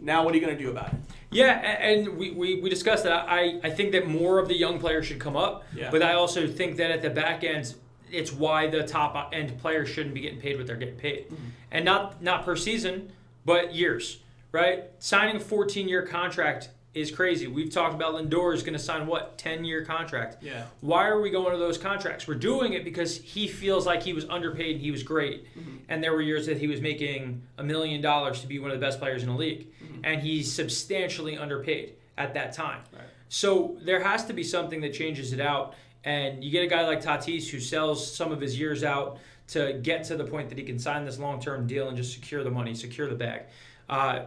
Now 0.00 0.24
what 0.24 0.32
are 0.32 0.38
you 0.38 0.44
going 0.44 0.56
to 0.56 0.62
do 0.62 0.70
about 0.70 0.92
it? 0.92 0.98
Yeah, 1.30 1.52
and 1.52 2.16
we, 2.16 2.32
we, 2.32 2.60
we 2.60 2.68
discussed 2.68 3.04
that. 3.04 3.26
I, 3.28 3.60
I 3.62 3.70
think 3.70 3.92
that 3.92 4.08
more 4.08 4.38
of 4.38 4.48
the 4.48 4.56
young 4.56 4.80
players 4.80 5.06
should 5.06 5.20
come 5.20 5.36
up, 5.36 5.64
Yeah. 5.74 5.90
but 5.90 6.02
I 6.02 6.14
also 6.14 6.48
think 6.48 6.76
that 6.78 6.90
at 6.90 7.02
the 7.02 7.10
back 7.10 7.44
end, 7.44 7.74
it's 8.10 8.32
why 8.32 8.66
the 8.66 8.82
top 8.82 9.14
uh, 9.14 9.28
end 9.32 9.56
players 9.60 9.88
shouldn't 9.88 10.14
be 10.14 10.22
getting 10.22 10.40
paid 10.40 10.58
what 10.58 10.66
they're 10.66 10.76
getting 10.76 10.96
paid, 10.96 11.26
mm-hmm. 11.26 11.44
and 11.70 11.84
not 11.84 12.20
not 12.20 12.44
per 12.44 12.56
season, 12.56 13.12
but 13.44 13.74
years. 13.74 14.18
Right? 14.52 14.86
Signing 14.98 15.36
a 15.36 15.40
14 15.40 15.88
year 15.88 16.02
contract 16.02 16.70
is 16.92 17.10
crazy. 17.10 17.46
We've 17.46 17.70
talked 17.70 17.94
about 17.94 18.14
Lindor 18.14 18.52
is 18.52 18.62
going 18.62 18.72
to 18.72 18.78
sign 18.78 19.06
what 19.06 19.38
10 19.38 19.64
year 19.64 19.84
contract. 19.84 20.42
Yeah. 20.42 20.64
Why 20.80 21.06
are 21.06 21.20
we 21.20 21.30
going 21.30 21.52
to 21.52 21.58
those 21.58 21.78
contracts? 21.78 22.26
We're 22.26 22.34
doing 22.34 22.72
it 22.72 22.84
because 22.84 23.16
he 23.16 23.46
feels 23.46 23.86
like 23.86 24.02
he 24.02 24.12
was 24.12 24.24
underpaid 24.28 24.76
and 24.76 24.80
he 24.80 24.90
was 24.90 25.02
great. 25.02 25.46
And 25.88 26.02
there 26.02 26.12
were 26.12 26.22
years 26.22 26.46
that 26.46 26.58
he 26.58 26.66
was 26.66 26.80
making 26.80 27.42
a 27.58 27.62
million 27.62 28.00
dollars 28.00 28.40
to 28.40 28.46
be 28.46 28.58
one 28.58 28.70
of 28.70 28.80
the 28.80 28.84
best 28.84 28.98
players 28.98 29.22
in 29.22 29.28
the 29.28 29.36
league. 29.36 29.68
And 30.02 30.20
he's 30.20 30.52
substantially 30.52 31.36
underpaid 31.36 31.94
at 32.18 32.34
that 32.34 32.52
time. 32.52 32.80
Right. 32.92 33.02
So 33.28 33.76
there 33.82 34.02
has 34.02 34.24
to 34.26 34.32
be 34.32 34.42
something 34.42 34.80
that 34.80 34.92
changes 34.92 35.32
it 35.32 35.40
out. 35.40 35.74
And 36.02 36.42
you 36.42 36.50
get 36.50 36.64
a 36.64 36.66
guy 36.66 36.86
like 36.86 37.02
Tatis 37.02 37.48
who 37.48 37.60
sells 37.60 38.14
some 38.14 38.32
of 38.32 38.40
his 38.40 38.58
years 38.58 38.82
out 38.82 39.18
to 39.48 39.78
get 39.82 40.04
to 40.04 40.16
the 40.16 40.24
point 40.24 40.48
that 40.48 40.58
he 40.58 40.64
can 40.64 40.78
sign 40.78 41.04
this 41.04 41.18
long 41.18 41.40
term 41.40 41.66
deal 41.66 41.88
and 41.88 41.96
just 41.96 42.12
secure 42.12 42.42
the 42.42 42.50
money, 42.50 42.74
secure 42.74 43.08
the 43.08 43.14
bag. 43.14 43.42
Uh, 43.88 44.22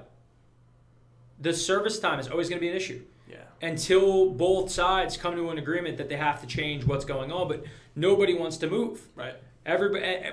the 1.43 1.53
service 1.53 1.99
time 1.99 2.19
is 2.19 2.27
always 2.29 2.49
going 2.49 2.58
to 2.60 2.62
be 2.65 2.69
an 2.69 2.75
issue 2.75 3.01
Yeah. 3.29 3.38
until 3.62 4.29
both 4.32 4.71
sides 4.71 5.17
come 5.17 5.36
to 5.36 5.49
an 5.49 5.58
agreement 5.58 5.97
that 5.97 6.10
they 6.10 6.15
have 6.15 6.41
to 6.41 6.47
change 6.47 6.86
what's 6.86 7.06
going 7.06 7.32
on. 7.32 7.47
But 7.47 7.63
nobody 7.95 8.34
wants 8.34 8.58
to 8.58 8.67
move. 8.67 9.01
Right. 9.15 9.36
Everybody. 9.65 10.03
eh, 10.03 10.19
eh, 10.23 10.32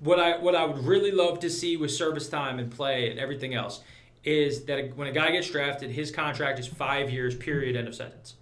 What 0.00 0.18
I 0.20 0.36
what 0.38 0.54
I 0.54 0.64
would 0.64 0.84
really 0.84 1.10
love 1.12 1.40
to 1.40 1.50
see 1.50 1.76
with 1.76 1.90
service 1.90 2.28
time 2.28 2.58
and 2.58 2.70
play 2.70 3.10
and 3.10 3.18
everything 3.18 3.54
else 3.54 3.80
is 4.24 4.64
that 4.64 4.96
when 4.96 5.08
a 5.08 5.12
guy 5.12 5.30
gets 5.30 5.48
drafted, 5.50 5.90
his 5.90 6.10
contract 6.10 6.58
is 6.58 6.66
five 6.66 7.10
years. 7.10 7.34
Period. 7.34 7.76
End 7.76 7.88
of 7.88 7.94
sentence. 7.94 8.34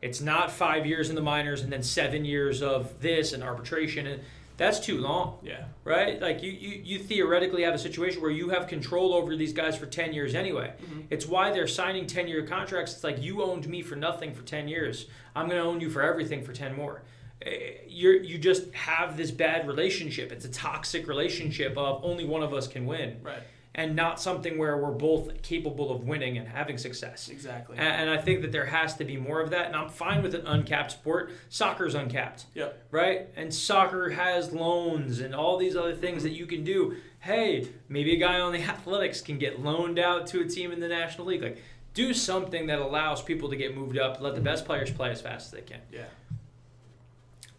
It's 0.00 0.20
not 0.20 0.50
five 0.52 0.86
years 0.86 1.08
in 1.10 1.16
the 1.16 1.22
minors 1.34 1.60
and 1.62 1.72
then 1.72 1.82
seven 1.82 2.24
years 2.24 2.62
of 2.62 3.00
this 3.00 3.32
and 3.32 3.42
arbitration. 3.42 4.06
And 4.06 4.22
that's 4.58 4.78
too 4.80 4.98
long 4.98 5.38
Yeah. 5.42 5.64
right? 5.84 6.20
Like 6.20 6.42
you, 6.42 6.50
you, 6.50 6.82
you 6.84 6.98
theoretically 6.98 7.62
have 7.62 7.72
a 7.74 7.78
situation 7.78 8.20
where 8.20 8.30
you 8.30 8.50
have 8.50 8.66
control 8.66 9.14
over 9.14 9.34
these 9.36 9.54
guys 9.54 9.76
for 9.78 9.86
10 9.86 10.12
years 10.12 10.34
anyway. 10.34 10.72
It's 11.08 11.24
why 11.26 11.50
they're 11.52 11.66
signing 11.68 12.06
10 12.06 12.28
year 12.28 12.42
contracts. 12.46 12.92
It's 12.92 13.04
like 13.04 13.22
you 13.22 13.42
owned 13.42 13.66
me 13.68 13.80
for 13.82 13.96
nothing 13.96 14.34
for 14.34 14.42
10 14.42 14.68
years. 14.68 15.06
I'm 15.34 15.48
going 15.48 15.60
to 15.62 15.66
own 15.66 15.80
you 15.80 15.88
for 15.88 16.02
everything 16.02 16.42
for 16.44 16.52
10 16.52 16.76
more. 16.76 17.02
Eh, 17.40 17.50
You're, 17.86 18.16
you 18.22 18.36
just 18.36 18.74
have 18.74 19.16
this 19.16 19.30
bad 19.30 19.66
relationship. 19.68 20.32
It's 20.32 20.44
a 20.44 20.50
toxic 20.50 21.06
relationship 21.08 21.78
of 21.78 22.04
only 22.04 22.24
one 22.24 22.42
of 22.42 22.52
us 22.52 22.66
can 22.66 22.84
win. 22.84 23.20
Right. 23.22 23.42
And 23.78 23.94
not 23.94 24.20
something 24.20 24.58
where 24.58 24.76
we're 24.76 24.90
both 24.90 25.40
capable 25.40 25.92
of 25.92 26.02
winning 26.02 26.36
and 26.36 26.48
having 26.48 26.76
success. 26.78 27.28
Exactly. 27.28 27.76
And, 27.78 27.86
and 27.86 28.10
I 28.10 28.18
think 28.20 28.42
that 28.42 28.50
there 28.50 28.66
has 28.66 28.96
to 28.96 29.04
be 29.04 29.16
more 29.16 29.40
of 29.40 29.50
that. 29.50 29.66
And 29.66 29.76
I'm 29.76 29.88
fine 29.88 30.20
with 30.20 30.34
an 30.34 30.44
uncapped 30.48 30.90
sport. 30.90 31.30
Soccer's 31.48 31.94
uncapped 31.94 32.46
Yep. 32.54 32.86
right? 32.90 33.28
And 33.36 33.54
soccer 33.54 34.10
has 34.10 34.52
loans 34.52 35.20
and 35.20 35.32
all 35.32 35.56
these 35.58 35.76
other 35.76 35.94
things 35.94 36.24
that 36.24 36.32
you 36.32 36.44
can 36.44 36.64
do. 36.64 36.96
Hey, 37.20 37.68
maybe 37.88 38.16
a 38.16 38.18
guy 38.18 38.40
on 38.40 38.52
the 38.52 38.58
athletics 38.64 39.20
can 39.20 39.38
get 39.38 39.60
loaned 39.60 40.00
out 40.00 40.26
to 40.28 40.40
a 40.40 40.44
team 40.48 40.72
in 40.72 40.80
the 40.80 40.88
National 40.88 41.28
League. 41.28 41.42
Like, 41.42 41.62
do 41.94 42.12
something 42.12 42.66
that 42.66 42.80
allows 42.80 43.22
people 43.22 43.48
to 43.48 43.54
get 43.54 43.76
moved 43.76 43.96
up, 43.96 44.20
let 44.20 44.34
the 44.34 44.40
best 44.40 44.64
players 44.64 44.90
play 44.90 45.10
as 45.12 45.20
fast 45.20 45.46
as 45.46 45.50
they 45.52 45.60
can. 45.62 45.80
Yeah. 45.92 46.06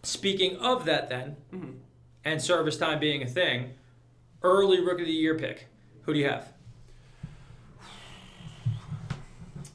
Speaking 0.04 0.58
of 0.58 0.84
that, 0.86 1.10
then, 1.10 1.38
Mhm. 1.54 1.76
and 2.26 2.42
service 2.42 2.76
time 2.78 3.00
being 3.00 3.22
a 3.24 3.28
thing, 3.28 3.74
early 4.44 4.82
rookie 4.82 5.04
of 5.04 5.08
the 5.08 5.14
year 5.14 5.36
pick. 5.38 5.68
Who 6.10 6.14
do 6.14 6.22
you 6.22 6.28
have? 6.28 6.52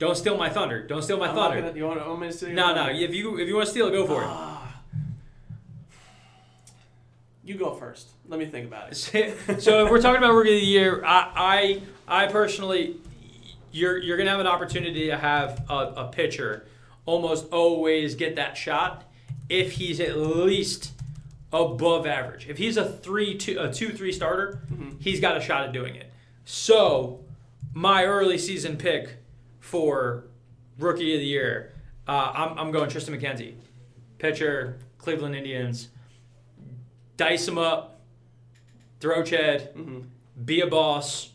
Don't 0.01 0.16
steal 0.16 0.37
my 0.37 0.51
thunder. 0.51 0.85
Don't 0.85 1.03
steal 1.03 1.16
my 1.16 1.29
I'm 1.29 1.35
thunder. 1.37 1.61
gonna, 1.61 1.77
you 1.77 1.87
want, 1.87 2.20
me 2.20 2.27
to 2.27 2.33
steal 2.33 2.49
No, 2.49 2.75
no. 2.75 2.88
If 2.88 3.14
you 3.14 3.38
if 3.38 3.47
you 3.47 3.55
want 3.55 3.66
to 3.66 3.70
steal 3.70 3.87
it, 3.87 3.92
go 3.92 4.05
for 4.05 4.25
it. 4.25 4.29
You 7.44 7.55
go 7.55 7.73
first. 7.75 8.09
Let 8.27 8.40
me 8.40 8.47
think 8.47 8.66
about 8.66 8.90
it. 8.90 8.97
so 9.61 9.85
if 9.85 9.90
we're 9.90 10.01
talking 10.01 10.16
about 10.16 10.33
rookie 10.33 10.57
of 10.57 10.61
the 10.61 10.66
year, 10.66 11.05
I 11.05 11.83
I, 12.09 12.25
I 12.25 12.27
personally, 12.27 12.97
you're 13.70 13.99
you're 13.99 14.16
gonna 14.16 14.31
have 14.31 14.40
an 14.40 14.49
opportunity 14.49 15.07
to 15.07 15.16
have 15.16 15.64
a, 15.70 15.75
a 15.75 16.09
pitcher 16.11 16.66
almost 17.07 17.53
always 17.53 18.16
get 18.16 18.35
that 18.37 18.57
shot 18.57 19.05
if 19.49 19.73
he's 19.73 20.01
at 20.01 20.16
least 20.16 20.90
above 21.53 22.09
average. 22.09 22.49
If 22.49 22.59
he's 22.59 22.77
a 22.77 22.85
three 22.85 23.38
two 23.38 23.61
a 23.61 23.73
two 23.73 23.90
three 23.90 24.11
starter, 24.11 24.59
mm-hmm. 24.73 24.99
he's 24.99 25.20
got 25.20 25.37
a 25.37 25.40
shot 25.40 25.64
at 25.64 25.73
doing 25.73 25.94
it. 25.94 26.11
So 26.44 27.24
my 27.72 28.04
early 28.04 28.38
season 28.38 28.76
pick 28.76 29.16
for 29.61 30.24
rookie 30.78 31.14
of 31.14 31.20
the 31.20 31.26
year, 31.26 31.72
uh, 32.07 32.33
I'm 32.35 32.59
I'm 32.59 32.70
going 32.72 32.90
Triston 32.90 33.18
McKenzie, 33.18 33.54
pitcher, 34.18 34.78
Cleveland 34.98 35.35
Indians. 35.35 35.88
dice 37.16 37.46
him 37.46 37.59
up, 37.59 38.00
throw 39.00 39.22
Chad, 39.22 39.74
Mm-hmm. 39.74 40.00
be 40.44 40.61
a 40.61 40.66
boss, 40.66 41.30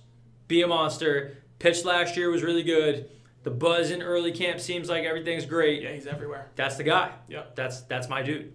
be 0.48 0.62
a 0.62 0.68
monster. 0.68 1.38
Pitch 1.58 1.84
last 1.84 2.16
year 2.16 2.30
was 2.30 2.42
really 2.44 2.64
good. 2.64 3.10
The 3.44 3.52
buzz 3.52 3.92
in 3.92 4.02
early 4.02 4.32
camp 4.32 4.60
seems 4.60 4.90
like 4.90 5.04
everything's 5.06 5.46
great. 5.46 5.82
Yeah, 5.82 5.92
he's 5.94 6.08
everywhere. 6.08 6.48
That's 6.56 6.76
the 6.76 6.84
guy. 6.84 7.12
Yep. 7.30 7.56
That's 7.56 7.82
that's 7.82 8.08
my 8.10 8.22
dude. 8.22 8.54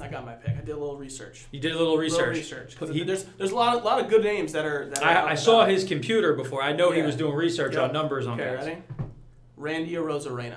I 0.00 0.08
got 0.08 0.24
my 0.24 0.34
pick. 0.34 0.56
I 0.56 0.60
did 0.60 0.70
a 0.74 0.78
little 0.78 0.96
research. 0.96 1.46
You 1.50 1.60
did 1.60 1.72
a 1.72 1.78
little 1.78 1.96
research. 1.96 2.18
Little 2.20 2.34
research. 2.34 2.76
'Cause 2.78 2.90
He- 2.90 3.04
there's 3.04 3.24
there's 3.38 3.50
a 3.52 3.54
lot 3.56 3.76
of 3.76 3.84
lot 3.84 4.00
of 4.00 4.08
good 4.08 4.22
names 4.24 4.52
that 4.52 4.64
are. 4.64 4.86
That 4.90 5.04
I, 5.04 5.30
I 5.30 5.34
saw 5.34 5.64
his 5.64 5.84
computer 5.84 6.34
before. 6.34 6.62
I 6.62 6.72
know 6.72 6.90
he 6.92 7.02
was 7.02 7.16
doing 7.16 7.34
research 7.34 7.74
Yep. 7.74 7.82
on 7.84 7.92
numbers 7.92 8.26
on 8.26 8.40
Okay, 8.40 8.54
guys. 8.56 8.66
ready? 8.66 8.82
Randy 9.56 9.92
Arozarena. 9.94 10.56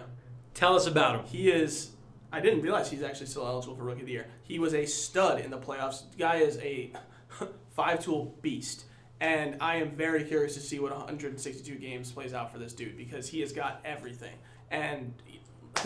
Tell 0.53 0.75
us 0.75 0.87
about 0.87 1.15
him. 1.19 1.25
He 1.25 1.49
is. 1.51 1.91
I 2.31 2.39
didn't 2.41 2.61
realize 2.61 2.89
he's 2.89 3.03
actually 3.03 3.27
still 3.27 3.45
eligible 3.45 3.75
for 3.75 3.83
Rookie 3.83 4.01
of 4.01 4.05
the 4.07 4.11
Year. 4.13 4.27
He 4.43 4.59
was 4.59 4.73
a 4.73 4.85
stud 4.85 5.39
in 5.39 5.51
the 5.51 5.57
playoffs. 5.57 6.03
Guy 6.17 6.37
is 6.37 6.57
a 6.59 6.91
five-tool 7.75 8.35
beast, 8.41 8.85
and 9.19 9.57
I 9.61 9.75
am 9.77 9.91
very 9.91 10.23
curious 10.23 10.53
to 10.55 10.59
see 10.59 10.79
what 10.79 10.91
162 10.91 11.75
games 11.75 12.11
plays 12.11 12.33
out 12.33 12.51
for 12.51 12.57
this 12.57 12.73
dude 12.73 12.97
because 12.97 13.27
he 13.29 13.39
has 13.41 13.51
got 13.53 13.79
everything. 13.85 14.33
And 14.71 15.13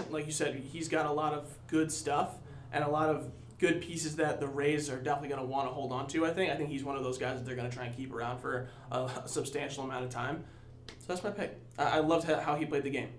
like 0.10 0.25
you 0.25 0.32
said, 0.32 0.56
he's 0.56 0.88
got 0.88 1.06
a 1.06 1.12
lot 1.12 1.34
of 1.34 1.52
good 1.67 1.91
stuff 1.91 2.36
and 2.71 2.84
a 2.84 2.89
lot 2.89 3.10
of 3.10 3.32
good 3.60 3.82
pieces 3.82 4.15
that 4.15 4.39
the 4.39 4.47
Rays 4.47 4.89
are 4.89 4.97
definitely 4.97 5.29
going 5.29 5.41
to 5.41 5.47
want 5.47 5.67
to 5.67 5.73
hold 5.73 5.91
on 5.91 6.08
to. 6.08 6.25
I 6.25 6.34
think. 6.34 6.51
I 6.51 6.55
think 6.55 6.69
he's 6.69 6.84
one 6.84 6.95
of 6.95 7.03
those 7.03 7.17
guys 7.17 7.38
that 7.38 7.45
they're 7.45 7.55
going 7.55 7.69
to 7.69 7.75
try 7.75 7.86
and 7.86 7.95
keep 7.95 8.13
around 8.13 8.39
for 8.39 8.69
a, 8.91 9.03
a 9.03 9.27
substantial 9.27 9.84
amount 9.84 10.05
of 10.05 10.10
time. 10.10 10.43
So 10.88 11.05
that's 11.08 11.23
my 11.23 11.32
pick. 11.32 11.60
I, 11.77 11.97
I 11.97 11.99
loved 11.99 12.27
how 12.27 12.39
how 12.39 12.55
he 12.55 12.65
played 12.65 12.84
the 12.84 12.89
game. 12.89 13.10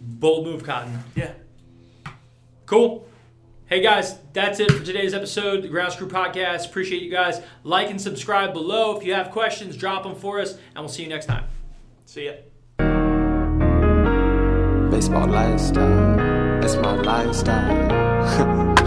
Bold 0.00 0.46
move, 0.46 0.64
Cotton. 0.64 1.02
Yeah. 1.14 1.32
Cool. 2.66 3.06
Hey 3.66 3.80
guys, 3.80 4.16
that's 4.32 4.58
it 4.58 4.68
for 4.72 4.84
today's 4.84 5.14
episode, 5.14 5.62
the 5.62 5.68
Ground 5.68 5.92
Crew 5.92 6.08
Podcast. 6.08 6.66
Appreciate 6.66 7.02
you 7.02 7.10
guys. 7.10 7.40
Like 7.62 7.88
and 7.88 8.00
subscribe 8.00 8.52
below. 8.52 8.96
If 8.96 9.04
you 9.04 9.14
have 9.14 9.30
questions, 9.30 9.76
drop 9.76 10.02
them 10.02 10.16
for 10.16 10.40
us, 10.40 10.54
and 10.54 10.78
we'll 10.78 10.88
see 10.88 11.04
you 11.04 11.08
next 11.08 11.26
time. 11.26 11.44
See 12.04 12.26
ya. 12.26 12.32
Baseball 14.90 15.28
lifestyle, 15.28 16.64
it's 16.64 16.74
my 16.74 16.94
lifestyle. 16.96 17.99
哼 18.30 18.74